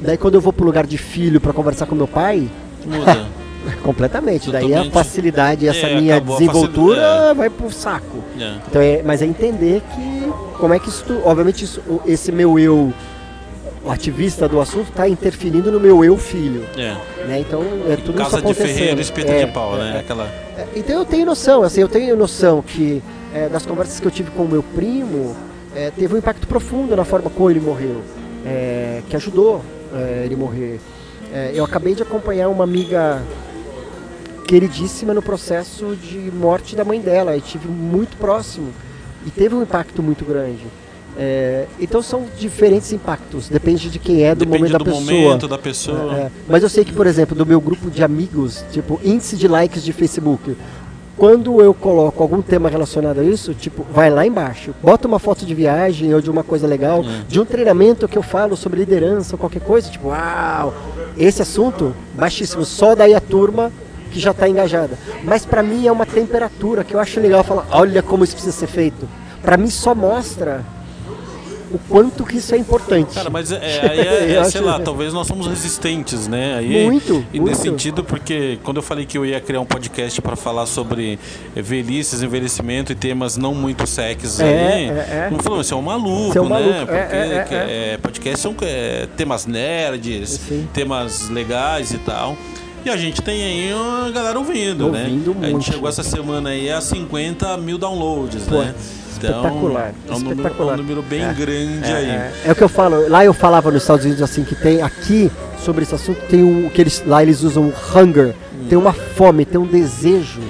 [0.00, 2.48] Daí quando eu vou pro lugar de filho para conversar com meu pai.
[2.84, 3.26] Muda.
[3.84, 4.50] completamente.
[4.50, 4.88] Daí Totalmente.
[4.88, 8.18] a facilidade, essa É, minha desenvoltura facilidade, vai pro saco.
[8.40, 8.54] É.
[8.68, 12.92] Então é, mas é entender que como é que isso, obviamente isso, esse meu eu
[13.84, 16.94] o ativista do assunto está interferindo no meu eu filho, É.
[17.26, 17.40] né?
[17.40, 18.74] Então é tudo isso Casa de acontecendo.
[18.76, 19.92] ferreiro, espeta É, de pau, é, né?
[19.96, 19.98] é.
[20.00, 20.24] Aquela.
[20.56, 23.02] É, Então eu tenho noção, assim, eu tenho noção que
[23.34, 25.34] é, das conversas que eu tive com o meu primo,
[25.74, 28.02] é, teve um impacto profundo na forma como ele morreu,
[28.44, 29.62] é, que ajudou
[29.94, 30.80] é, ele morrer.
[31.32, 33.22] É, eu acabei de acompanhar uma amiga
[34.46, 38.68] queridíssima no processo de morte da mãe dela, e tive muito próximo
[39.26, 40.66] e teve um impacto muito grande.
[41.16, 45.02] É, então são diferentes impactos, depende de quem é, do Depende momento da do pessoa.
[45.04, 46.14] momento da pessoa.
[46.16, 49.46] É, mas eu sei que, por exemplo, do meu grupo de amigos, tipo, índice de
[49.46, 50.56] likes de Facebook,
[51.16, 55.44] quando eu coloco algum tema relacionado a isso, tipo, vai lá embaixo, bota uma foto
[55.44, 57.24] de viagem ou de uma coisa legal, É.
[57.28, 60.74] de um treinamento que eu falo sobre liderança ou qualquer coisa, tipo, uau,
[61.16, 63.70] esse assunto, baixíssimo, só daí a turma
[64.10, 64.98] que já está engajada.
[65.24, 68.56] Mas para mim é uma temperatura que eu acho legal falar, olha como isso precisa
[68.56, 69.08] ser feito.
[69.42, 70.64] Para mim só mostra
[71.72, 73.14] o quanto que isso é importante.
[73.14, 76.56] Cara, mas é, é- aí é, é, sei lá, talvez nós somos resistentes, né?
[76.56, 77.50] Aí, Muito, E muito.
[77.50, 81.18] nesse sentido, porque quando eu falei que eu ia criar um podcast para falar sobre
[81.54, 85.28] velhices, envelhecimento e temas não muito sexys É, aí, é, é.
[85.30, 86.50] não falou, você é um maluco, é um né?
[86.50, 90.68] maluco, é, Porque é, que- é, é, podcast são é, temas nerds, Sim.
[90.72, 92.36] temas legais e tal.
[92.84, 95.02] E a gente tem aí uma galera ouvindo, né?
[95.04, 95.64] Ouvindo A gente muito.
[95.72, 98.74] chegou essa semana aí a 50 mil downloads, Pô, né?
[99.12, 100.72] espetacular, é um número, espetacular.
[100.72, 102.10] é um número bem grande aí.
[102.10, 103.08] É, é o que eu falo.
[103.08, 105.30] Lá eu falava nos Estados Unidos assim que tem aqui
[105.64, 108.66] sobre esse assunto tem um que eles lá eles usam o hunger, Hum.
[108.68, 110.40] tem uma fome, tem um desejo.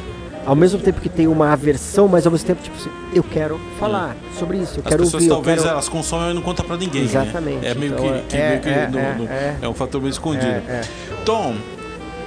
[0.45, 3.61] Ao mesmo tempo que tem uma aversão, mas ao mesmo tempo tipo assim, eu quero
[3.79, 4.83] falar sobre isso, eu Hum.
[4.87, 5.71] As quero pessoas ouvir, talvez quero...
[5.71, 7.03] elas consomem e não contam pra ninguém.
[7.03, 7.07] né?
[7.09, 9.57] Exatamente, É meio então, que, que é, meio que é, no- é, no- é.
[9.63, 10.47] é um fator meio escondido.
[10.47, 10.81] É, é.
[11.27, 11.55] Tom,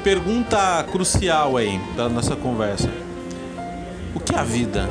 [0.06, 2.88] pergunta crucial aí da nossa conversa.
[4.14, 4.88] O que é a vida?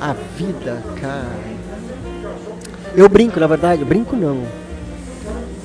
[0.00, 1.28] A vida, cara.
[2.94, 4.42] Eu brinco, na verdade, eu brinco não.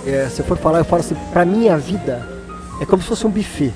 [0.06, 2.28] É, se eu for falar, eu falo assim, pra mim a vida
[2.82, 3.74] é como se fosse um buffet.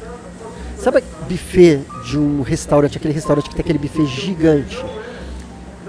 [0.77, 4.83] Sabe buffet de um restaurante, aquele restaurante que tem aquele buffet gigante,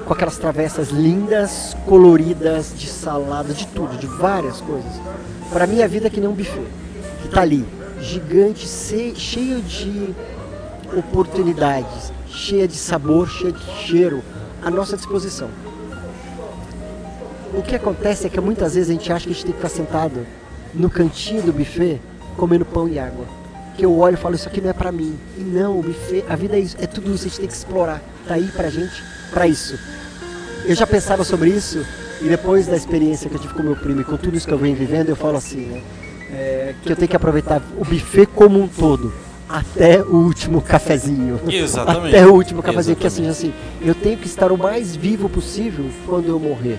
[0.07, 4.93] com aquelas travessas lindas, coloridas, de salada, de tudo, de várias coisas.
[5.51, 6.63] Pra mim a vida é que nem um buffet,
[7.23, 7.67] que tá ali,
[8.01, 10.15] gigante, cheio de
[10.97, 14.23] oportunidades, cheia de sabor, cheia de cheiro
[14.63, 15.49] à nossa disposição.
[17.55, 19.59] O que acontece é que muitas vezes a gente acha que a gente tem que
[19.59, 20.27] ficar sentado
[20.75, 22.01] no cantinho do buffet
[22.37, 23.25] comendo pão e água.
[23.77, 25.19] Que eu olho e falo, isso aqui não é pra mim.
[25.37, 27.55] E não, o buffet, a vida é isso, é tudo isso, a gente tem que
[27.55, 28.03] explorar.
[28.27, 29.79] Tá aí pra gente, pra isso.
[30.65, 31.85] Eu já pensava sobre isso
[32.21, 34.53] e depois da experiência que eu tive com meu primo e com tudo isso que
[34.53, 35.83] eu venho vivendo, eu falo assim, né?
[36.33, 39.13] É, que eu tenho que aproveitar o buffet como um todo,
[39.49, 41.39] até o último cafezinho.
[41.49, 42.17] Exatamente.
[42.17, 43.55] Até o último cafezinho, que assim, Exatamente.
[43.57, 46.79] assim, eu tenho que estar o mais vivo possível quando eu morrer.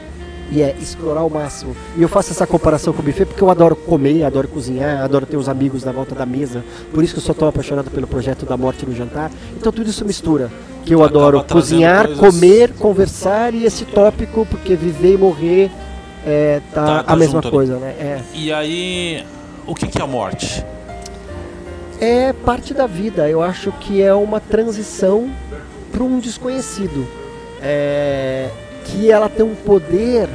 [0.50, 1.76] E é explorar o máximo.
[1.98, 5.26] E eu faço essa comparação com o buffet porque eu adoro comer, adoro cozinhar, adoro
[5.26, 6.64] ter os amigos na volta da mesa.
[6.94, 9.30] Por isso que eu sou tão apaixonado pelo projeto da morte no jantar.
[9.58, 10.50] Então tudo isso mistura.
[10.86, 15.70] Que eu Acaba adoro cozinhar, coisas- comer, conversar e esse tópico, porque viver e morrer
[16.26, 17.90] é, tá, Tá- tá a mesma junto coisa, né?
[18.00, 18.22] É.
[18.34, 19.26] E aí,
[19.68, 20.66] o que, que é a morte?
[22.00, 23.30] é parte da vida.
[23.30, 25.30] Eu acho que é uma transição
[25.92, 27.08] para um desconhecido.
[27.62, 28.50] É,
[28.86, 30.30] que ela tem um poder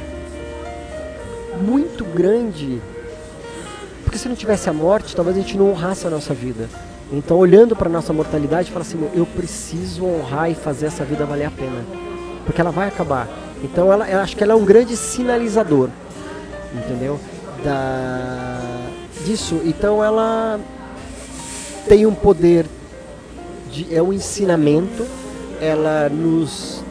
[1.60, 2.80] muito grande.
[4.02, 6.68] Porque se não tivesse a morte, talvez a gente não honrasse a nossa vida.
[7.10, 11.24] Então, olhando para nossa mortalidade, fala assim: "Meu, eu preciso honrar e fazer essa vida
[11.24, 11.84] valer a pena,
[12.44, 13.28] porque ela vai acabar.
[13.62, 15.88] Então, ela, eu acho que ela é um grande sinalizador,
[16.74, 17.20] entendeu?
[17.62, 18.72] Da
[19.24, 19.61] disso.
[19.65, 20.61] Então, ela
[21.89, 22.66] tem um poder
[23.70, 25.07] de, é um ensinamento,
[25.61, 26.82] ela nos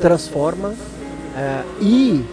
[0.00, 0.74] transforma
[1.36, 2.24] eh, e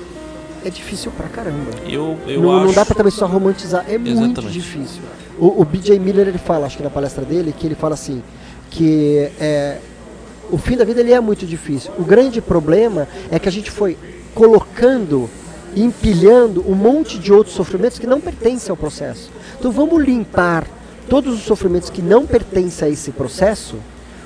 [0.64, 1.72] é difícil pra caramba.
[1.88, 2.66] Eu, eu não, acho...
[2.66, 4.54] não dá pra também só romantizar, é muito Exatamente.
[4.54, 5.02] difícil.
[5.38, 8.24] O, o BJ Miller ele fala, acho que na palestra dele, que ele fala assim,
[8.72, 9.78] que é,
[10.52, 11.92] o fim da vida ele é muito difícil.
[11.98, 13.98] O grande problema é que a gente foi
[14.34, 15.30] colocando,
[15.76, 19.30] empilhando um monte de outros sofrimentos que não pertencem ao processo.
[19.60, 20.66] Então vamos limpar
[21.10, 23.76] todos os sofrimentos que não pertencem a esse processo.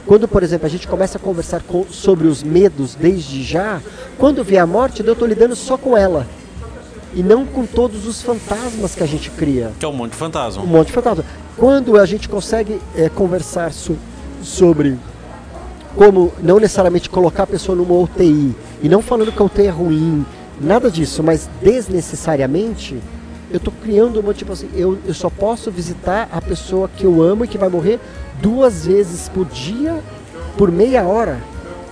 [0.06, 3.82] Quando, por exemplo, a gente começa a conversar com- sobre os medos desde já,
[4.18, 6.26] quando vier a morte, eu estou lidando só com ela.
[7.14, 10.18] E não com todos os fantasmas que a gente cria Que é um monte de
[10.18, 10.62] fantasma.
[10.64, 11.26] um monte de fantasma.
[11.58, 13.98] Quando a gente consegue é, conversar so-
[14.44, 14.96] sobre
[15.96, 19.70] como não necessariamente colocar a pessoa numa UTI, e não falando que a UTI é
[19.70, 20.26] ruim,
[20.60, 22.98] nada disso, mas desnecessariamente,
[23.52, 27.22] eu estou criando uma tipo assim, eu, eu só posso visitar a pessoa que eu
[27.22, 28.00] amo e que vai morrer
[28.42, 30.00] duas vezes por dia,
[30.58, 31.40] por meia hora.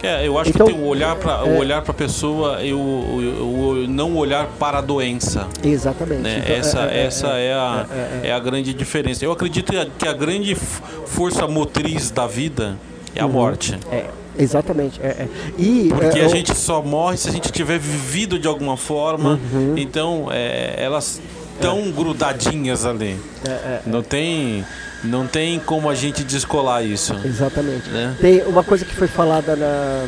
[0.03, 2.71] É, eu acho Então, que tem o olhar para o é- olhar para pessoa e
[2.71, 5.47] o, o- o não olhar para a doença.
[5.63, 6.21] Exatamente.
[6.21, 6.37] né?
[6.43, 7.85] Então, essa é- é- essa é, a,
[8.23, 9.25] é, a grande diferença.
[9.25, 12.77] Eu acredito que a- que a grande força motriz da vida
[13.15, 13.75] é a morte.
[13.91, 14.05] é,
[14.37, 14.99] exatamente.
[15.01, 15.27] é- é.
[15.57, 18.77] E Porque é, a o- gente só morre se a gente tiver vivido de alguma
[18.77, 19.39] forma.
[19.53, 19.73] Uhum.
[19.77, 21.19] Então, é, elas
[21.55, 23.17] estão grudadinhas ali.
[23.45, 24.63] é- Não tem,
[25.03, 27.13] não tem como a gente descolar isso.
[27.25, 27.89] Exatamente.
[27.89, 28.15] Né?
[28.19, 30.05] Tem uma coisa que foi falada na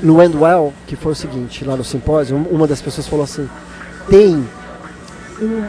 [0.00, 3.48] no Endwell, que foi o seguinte, lá no simpósio, um- uma das pessoas falou assim,
[4.10, 4.44] tem
[5.40, 5.64] um,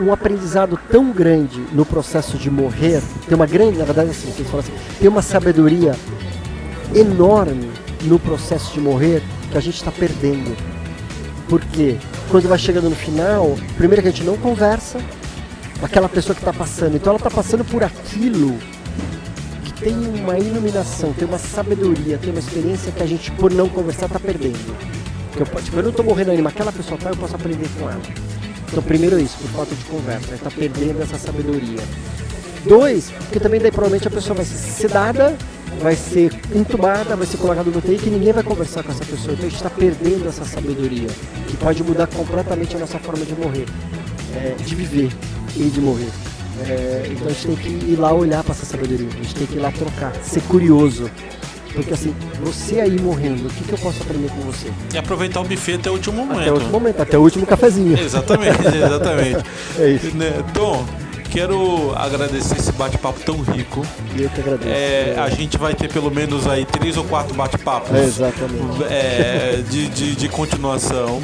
[0.00, 4.50] um aprendizado tão grande no processo de morrer, tem uma grande, na verdade assim, eles
[4.50, 5.94] falam assim, tem uma sabedoria
[6.94, 7.70] enorme
[8.02, 10.56] no processo de morrer que a gente está perdendo.
[11.48, 11.96] Porque
[12.30, 14.98] quando vai chegando no final, primeiro que a gente não conversa,
[15.82, 18.58] aquela pessoa que está passando, então ela está passando por aquilo
[19.64, 23.68] que tem uma iluminação, tem uma sabedoria, tem uma experiência que a gente, por não
[23.68, 24.76] conversar, está perdendo.
[25.36, 27.90] Eu, tipo, eu não estou morrendo ainda, mas aquela pessoa tá, eu posso aprender com
[27.90, 28.00] ela.
[28.70, 31.80] Então, primeiro isso, por falta de conversa, está perdendo essa sabedoria.
[32.64, 35.36] Dois, porque também daí provavelmente a pessoa vai ser sedada,
[35.80, 39.34] vai ser entubada, vai ser colocada no UTI, que ninguém vai conversar com essa pessoa.
[39.34, 41.08] Então a gente está perdendo essa sabedoria,
[41.46, 43.66] que pode mudar completamente a nossa forma de morrer,
[44.34, 45.12] é, de viver
[45.56, 46.10] e de morrer.
[46.66, 49.46] É, então a gente tem que ir lá olhar para essa sabedoria, a gente tem
[49.46, 51.10] que ir lá trocar, ser curioso.
[51.76, 54.72] Porque assim, você aí morrendo, o que, que eu posso aprender com você?
[54.94, 56.40] E aproveitar o buffet até o último momento.
[56.40, 57.98] Até o último momento, até o último cafezinho.
[57.98, 59.44] Exatamente, exatamente.
[59.78, 60.16] É isso.
[60.16, 60.86] Né, Tom,
[61.30, 63.84] quero agradecer esse bate-papo tão rico.
[64.18, 64.70] Eu que agradeço.
[64.70, 67.94] É, a gente vai ter pelo menos aí três ou quatro bate-papos.
[67.94, 68.84] É, exatamente.
[68.90, 71.22] é, de, de, de continuação.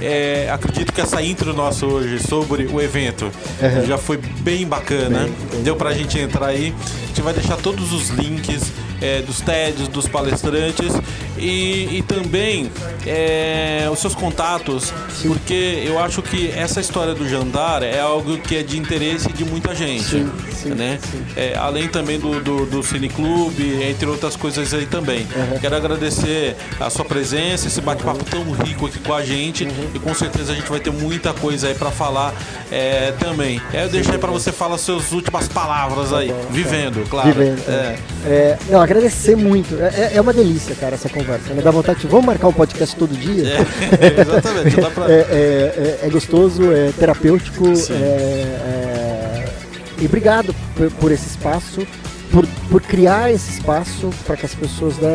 [0.00, 3.86] É, acredito que essa intro nossa hoje sobre o evento Uhum.
[3.86, 5.20] já foi bem bacana.
[5.20, 5.62] Bem, bem.
[5.62, 6.74] Deu pra gente entrar aí.
[7.02, 8.72] A gente vai deixar todos os links
[9.02, 10.92] é, dos TEDs, dos palestrantes
[11.38, 12.70] e, e também
[13.06, 14.92] é, os seus contatos,
[15.26, 19.44] porque eu acho que essa história do Jandar é algo que é de interesse de
[19.44, 20.04] muita gente.
[20.04, 20.98] Sim, sim, né?
[21.10, 21.22] sim.
[21.36, 25.26] É, além também do, do, do Cineclube, entre outras coisas aí também.
[25.34, 25.58] Uhum.
[25.58, 29.89] Quero agradecer a sua presença, esse bate-papo tão rico aqui com a gente Uhum.
[29.94, 32.32] E com certeza a gente vai ter muita coisa aí pra falar
[32.70, 33.60] é, também.
[33.72, 36.48] Eu deixo aí pra você falar suas últimas palavras aí, Tá bom, tá.
[36.50, 37.28] vivendo, claro.
[37.32, 37.62] Vivendo.
[37.68, 37.98] É.
[38.26, 39.74] É, não, agradecer muito.
[39.80, 41.52] É, é- é uma delícia, cara, essa conversa.
[41.54, 42.06] Me dá vontade de.
[42.06, 43.44] Vamos marcar um podcast todo dia?
[44.00, 45.06] É, exatamente, dá pra...
[45.10, 47.64] É, é- é- gostoso, é terapêutico.
[50.00, 51.86] E obrigado por, por esse espaço,
[52.32, 55.12] por, por criar esse espaço para que as pessoas né,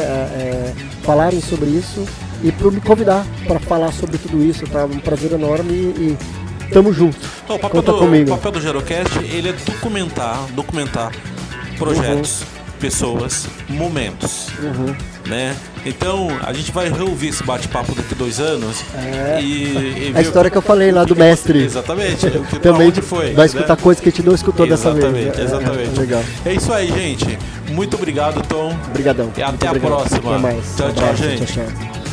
[1.03, 2.05] falarem sobre isso
[2.47, 4.65] e por me convidar para falar sobre tudo isso.
[4.67, 6.17] Tá um prazer enorme e,
[6.63, 7.17] e tamo junto.
[7.49, 8.31] Não, o papel, Conta do, comigo.
[8.31, 11.11] o papel do Gerocast, ele é documentar, documentar
[11.77, 12.43] projetos,
[12.79, 14.47] pessoas, momentos.
[14.61, 14.95] Uhum.
[15.27, 15.55] né?
[15.85, 19.39] Então a gente vai reouvir esse bate-papo daqui a dois anos É.
[19.41, 21.63] e, e A história que eu falei lá do mestre.
[21.63, 22.25] Exatamente.
[22.61, 23.33] Também onde foi?
[23.33, 23.81] vai escutar né?
[23.81, 25.05] coisa que a gente não escutou dessa vez.
[25.05, 25.99] Exatamente, É, exatamente.
[25.99, 26.23] legal.
[26.45, 27.37] É isso aí, gente.
[27.69, 28.75] Muito obrigado, Tom.
[28.89, 29.31] Obrigadão.
[29.37, 29.91] E até a obrigado.
[29.91, 30.31] próxima.
[30.31, 30.65] Até mais.
[30.75, 31.45] Tchau, tchau, Abraço, gente.
[31.53, 32.04] Tchau, tchau.